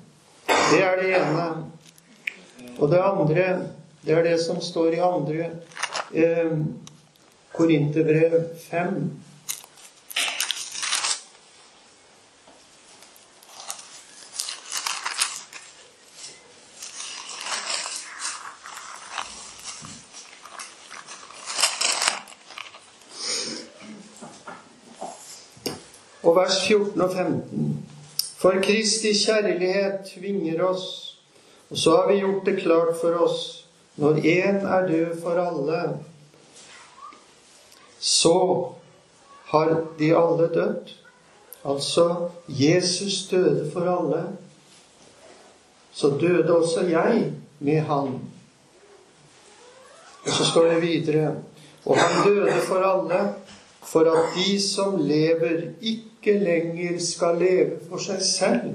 Det 0.70 0.82
er 0.82 0.96
det 1.00 1.14
ene. 1.14 1.64
Og 2.78 2.90
det 2.90 2.98
andre, 2.98 3.68
det 4.04 4.18
er 4.18 4.22
det 4.22 4.40
som 4.40 4.60
står 4.60 4.86
i 4.86 4.98
andre 4.98 5.50
eh, 6.14 6.58
Korinterbrev 7.52 8.34
5. 8.70 9.12
Og 26.22 26.36
vers 26.36 26.68
14 26.68 27.00
og 27.00 27.12
15. 27.12 27.95
For 28.36 28.60
Kristi 28.62 29.14
kjærlighet 29.16 30.10
tvinger 30.10 30.62
oss, 30.64 30.86
og 31.70 31.78
så 31.78 31.96
har 31.96 32.10
vi 32.12 32.18
gjort 32.20 32.46
det 32.46 32.58
klart 32.60 32.96
for 33.00 33.16
oss, 33.24 33.66
når 33.96 34.20
én 34.20 34.60
er 34.60 34.88
død 34.88 35.20
for 35.22 35.40
alle, 35.40 35.80
så 37.98 38.38
har 39.46 39.72
de 39.98 40.12
alle 40.16 40.48
dødd. 40.54 40.92
Altså 41.64 42.28
Jesus 42.48 43.28
døde 43.30 43.70
for 43.72 43.88
alle. 43.98 44.22
Så 45.92 46.10
døde 46.20 46.56
også 46.56 46.84
jeg 46.86 47.32
med 47.58 47.80
han. 47.80 48.20
Og 50.26 50.32
så 50.32 50.44
står 50.44 50.64
det 50.66 50.82
videre 50.82 51.36
Og 51.84 51.96
han 51.96 52.26
døde 52.28 52.52
for 52.66 52.82
alle, 52.82 53.34
for 53.86 54.10
at 54.10 54.34
de 54.36 54.56
som 54.62 54.96
lever, 54.98 55.70
ikke 55.80 56.38
lenger 56.38 56.98
skal 57.00 57.38
leve 57.38 57.78
for 57.88 58.02
seg 58.02 58.22
selv, 58.22 58.74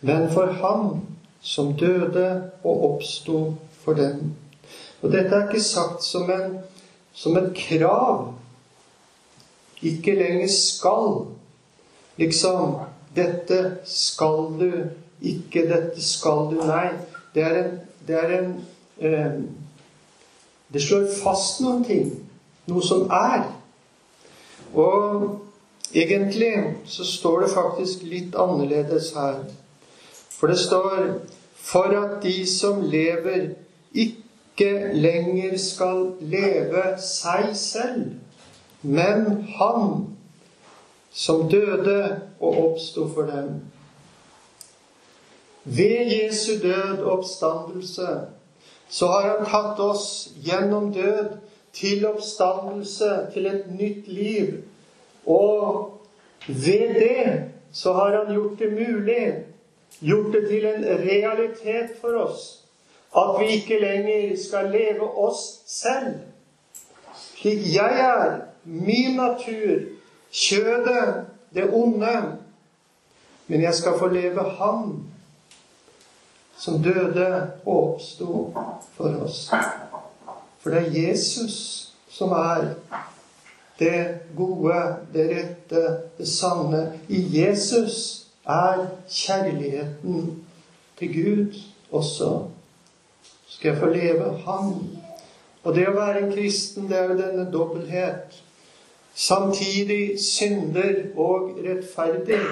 men 0.00 0.30
for 0.32 0.52
Han 0.62 1.02
som 1.40 1.74
døde 1.78 2.50
og 2.64 2.84
oppsto 2.90 3.54
for 3.84 3.94
dem. 3.94 4.32
Og 5.02 5.12
dette 5.12 5.34
er 5.34 5.46
ikke 5.46 5.62
sagt 5.62 6.04
som, 6.04 6.30
en, 6.30 6.58
som 7.14 7.36
et 7.36 7.52
krav. 7.56 8.32
Ikke 9.82 10.14
lenger 10.14 10.48
skal. 10.50 11.26
Liksom 12.16 12.76
Dette 13.16 13.78
skal 13.88 14.50
du, 14.60 14.72
ikke 15.22 15.62
dette 15.70 16.02
skal 16.04 16.50
du. 16.50 16.58
Nei. 16.68 16.90
Det 17.34 17.44
er 17.44 17.54
en, 17.62 17.78
det, 18.08 18.16
er 18.16 18.34
en 18.38 18.50
eh, 18.98 19.38
det 20.72 20.82
slår 20.82 21.06
fast 21.22 21.62
noen 21.64 21.84
ting. 21.86 22.10
Noe 22.68 22.84
som 22.84 23.06
er. 23.08 23.46
Og 24.76 25.40
egentlig 25.94 26.76
så 26.84 27.04
står 27.04 27.40
det 27.40 27.54
faktisk 27.54 28.02
litt 28.04 28.36
annerledes 28.36 29.14
her. 29.16 29.46
For 30.36 30.52
det 30.52 30.58
står 30.60 31.06
for 31.56 31.96
at 31.96 32.18
de 32.22 32.46
som 32.46 32.82
lever, 32.84 33.48
ikke 33.96 34.92
lenger 34.92 35.56
skal 35.58 36.02
leve 36.20 36.84
seg 37.00 37.48
selv, 37.56 38.04
men 38.82 39.48
Han 39.56 40.12
som 41.10 41.48
døde 41.48 42.20
og 42.40 42.58
oppsto 42.66 43.08
for 43.14 43.32
dem. 43.32 43.64
Ved 45.64 46.12
Jesu 46.12 46.52
død 46.62 46.98
og 46.98 47.18
oppstandelse 47.18 48.08
så 48.88 49.06
har 49.06 49.28
Han 49.32 49.48
tatt 49.48 49.80
oss 49.80 50.28
gjennom 50.44 50.92
død 50.94 51.38
til 51.76 52.06
oppstandelse, 52.08 53.10
til 53.32 53.46
et 53.46 53.66
nytt 53.70 54.08
liv. 54.08 54.62
Og 55.26 55.92
ved 56.46 56.94
det 56.94 57.50
så 57.72 57.92
har 57.92 58.16
han 58.16 58.34
gjort 58.34 58.58
det 58.58 58.72
mulig, 58.72 59.44
gjort 60.00 60.32
det 60.32 60.48
til 60.48 60.66
en 60.66 60.84
realitet 60.84 61.90
for 62.00 62.16
oss, 62.24 62.64
at 63.16 63.40
vi 63.40 63.46
ikke 63.46 63.80
lenger 63.80 64.36
skal 64.48 64.70
leve 64.70 65.10
oss 65.18 65.60
selv. 65.66 66.14
Slik 67.16 67.74
jeg 67.74 68.00
er, 68.00 68.40
min 68.64 69.16
natur, 69.16 69.84
kjødet, 70.32 71.26
det 71.54 71.70
onde. 71.72 72.38
Men 73.46 73.62
jeg 73.62 73.74
skal 73.74 73.98
få 73.98 74.06
leve 74.06 74.42
Han 74.42 75.04
som 76.58 76.82
døde 76.82 77.50
og 77.66 77.92
oppsto 77.92 78.54
for 78.96 79.22
oss. 79.24 79.50
For 80.66 80.74
det 80.74 80.80
er 80.82 81.08
Jesus 81.08 81.56
som 82.10 82.32
er 82.32 82.64
det 83.78 84.18
gode, 84.36 84.96
det 85.14 85.26
rette, 85.30 85.82
det 86.18 86.26
sanne. 86.28 86.80
I 87.08 87.20
Jesus 87.38 88.26
er 88.42 88.86
kjærligheten 89.08 90.44
til 90.98 91.12
Gud 91.14 91.54
også. 91.90 92.48
Skal 93.48 93.68
jeg 93.68 93.78
få 93.78 93.86
leve 93.86 94.32
Han? 94.46 94.72
Og 95.62 95.74
det 95.74 95.86
å 95.86 95.94
være 95.94 96.24
en 96.24 96.34
kristen, 96.34 96.90
det 96.90 96.98
er 96.98 97.12
jo 97.12 97.20
denne 97.20 97.46
dobbelthet. 97.52 98.34
Samtidig 99.14 100.18
synder 100.18 101.14
og 101.14 101.62
rettferdig. 101.62 102.42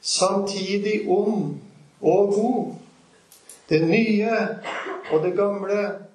Samtidig 0.00 1.04
ond 1.06 1.54
og 2.02 2.34
god. 2.34 2.74
Det 3.70 3.82
nye 3.86 4.34
og 5.12 5.22
det 5.22 5.36
gamle 5.38 6.07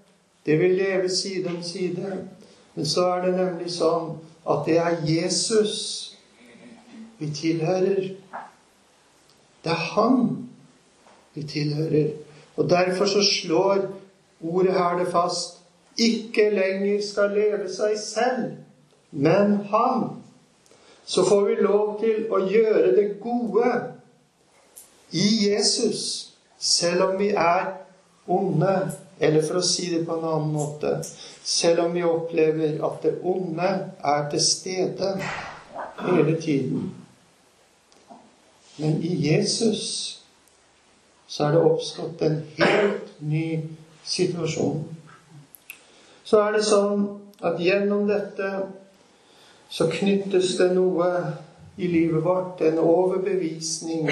det 0.46 0.60
vil 0.60 0.76
leve 0.76 1.10
side 1.10 1.48
om 1.48 1.64
side. 1.64 2.28
Men 2.76 2.86
så 2.86 3.06
er 3.14 3.26
det 3.26 3.36
nemlig 3.38 3.72
sånn 3.72 4.16
at 4.50 4.66
det 4.68 4.78
er 4.82 5.04
Jesus 5.08 5.76
vi 7.20 7.30
tilhører. 7.32 8.10
Det 9.64 9.72
er 9.72 9.84
Han 9.96 10.48
vi 11.34 11.44
tilhører. 11.48 12.10
Og 12.56 12.70
derfor 12.70 13.06
så 13.06 13.24
slår 13.24 13.88
ordet 14.41 14.74
her 14.74 14.98
det 15.00 15.12
fast. 15.12 15.62
Ikke 15.98 16.50
lenger 16.50 17.02
skal 17.06 17.32
leve 17.32 17.70
seg 17.70 17.98
selv, 18.02 18.52
men 19.12 19.58
Han. 19.72 20.10
Så 21.06 21.26
får 21.26 21.46
vi 21.46 21.56
lov 21.62 22.00
til 22.02 22.28
å 22.32 22.39
gjøre 22.48 22.96
det 22.96 23.08
gode 23.22 23.72
i 25.12 25.50
Jesus, 25.50 26.34
selv 26.58 27.04
om 27.04 27.20
vi 27.20 27.30
er 27.30 27.66
onde 28.28 28.76
eller 29.20 29.41
for 29.45 29.59
å 29.59 29.66
si 29.66 29.89
det 29.93 30.03
på 30.07 30.18
en 30.18 30.26
annen 30.26 30.53
måte 30.53 30.95
Selv 31.43 31.86
om 31.86 31.93
vi 31.93 32.03
opplever 32.07 32.80
at 32.86 33.03
det 33.03 33.18
onde 33.28 33.70
er 33.99 34.30
til 34.32 34.41
stede 34.41 35.09
hele 35.99 36.36
tiden. 36.41 36.93
Men 38.78 39.03
i 39.03 39.11
Jesus 39.28 39.84
så 41.28 41.45
er 41.45 41.51
det 41.51 41.66
oppstått 41.68 42.22
en 42.24 42.39
helt 42.57 43.11
ny 43.20 43.59
situasjon. 44.05 44.84
Så 46.24 46.39
er 46.39 46.55
det 46.55 46.64
sånn 46.66 47.03
at 47.43 47.59
gjennom 47.59 48.07
dette 48.07 48.49
så 49.74 49.89
knyttes 49.91 50.55
det 50.59 50.72
noe 50.78 51.09
i 51.76 51.89
livet 51.89 52.24
vårt. 52.24 52.61
En 52.61 52.80
overbevisning. 52.80 54.09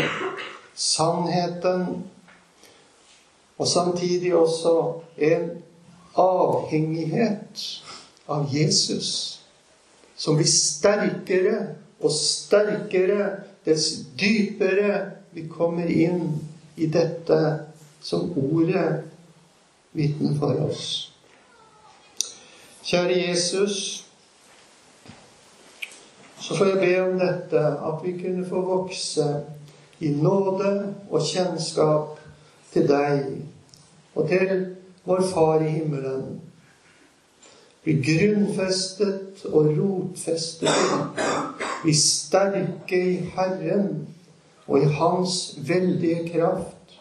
Sannheten 0.75 2.03
og 3.61 3.67
samtidig 3.67 4.33
også 4.35 4.93
en 5.21 5.49
avhengighet 6.17 7.61
av 8.25 8.47
Jesus 8.49 9.09
som 10.17 10.39
blir 10.39 10.49
sterkere 10.49 11.57
og 12.01 12.09
sterkere 12.15 13.27
dess 13.65 13.91
dypere 14.17 14.95
vi 15.35 15.45
kommer 15.49 15.85
inn 15.93 16.23
i 16.81 16.89
dette 16.89 17.37
som 18.01 18.31
ordet 18.33 19.03
vitner 19.93 20.33
for 20.41 20.57
oss. 20.65 21.11
Kjære 22.81 23.19
Jesus, 23.27 23.75
så 26.41 26.57
får 26.57 26.71
jeg 26.71 26.81
be 26.81 26.95
om 27.03 27.19
dette, 27.21 27.61
at 27.61 28.01
vi 28.01 28.15
kunne 28.17 28.47
få 28.49 28.65
vokse 28.65 29.27
i 30.01 30.09
nåde 30.17 30.73
og 31.11 31.21
kjennskap 31.29 32.17
til 32.73 32.87
deg 32.89 33.27
og 34.15 34.29
til 34.29 34.75
vår 35.05 35.21
Far 35.33 35.61
i 35.61 35.69
himmelen. 35.69 36.41
Vi 37.83 37.93
grunnfestet 38.05 39.45
og 39.45 39.71
rotfestet. 39.77 40.69
vi 41.85 41.93
sterke 41.93 42.99
i 43.13 43.15
Herren 43.15 44.07
og 44.67 44.81
i 44.81 44.85
Hans 44.85 45.59
veldige 45.67 46.29
kraft. 46.29 46.99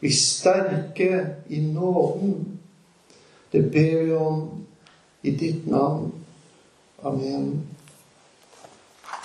Vi 0.00 0.12
sterke 0.12 1.26
i 1.48 1.60
nåden. 1.60 2.58
Det 3.52 3.70
ber 3.72 4.04
vi 4.04 4.12
om 4.12 4.64
i 5.22 5.30
ditt 5.30 5.66
navn. 5.66 6.12
Amen. 7.02 7.75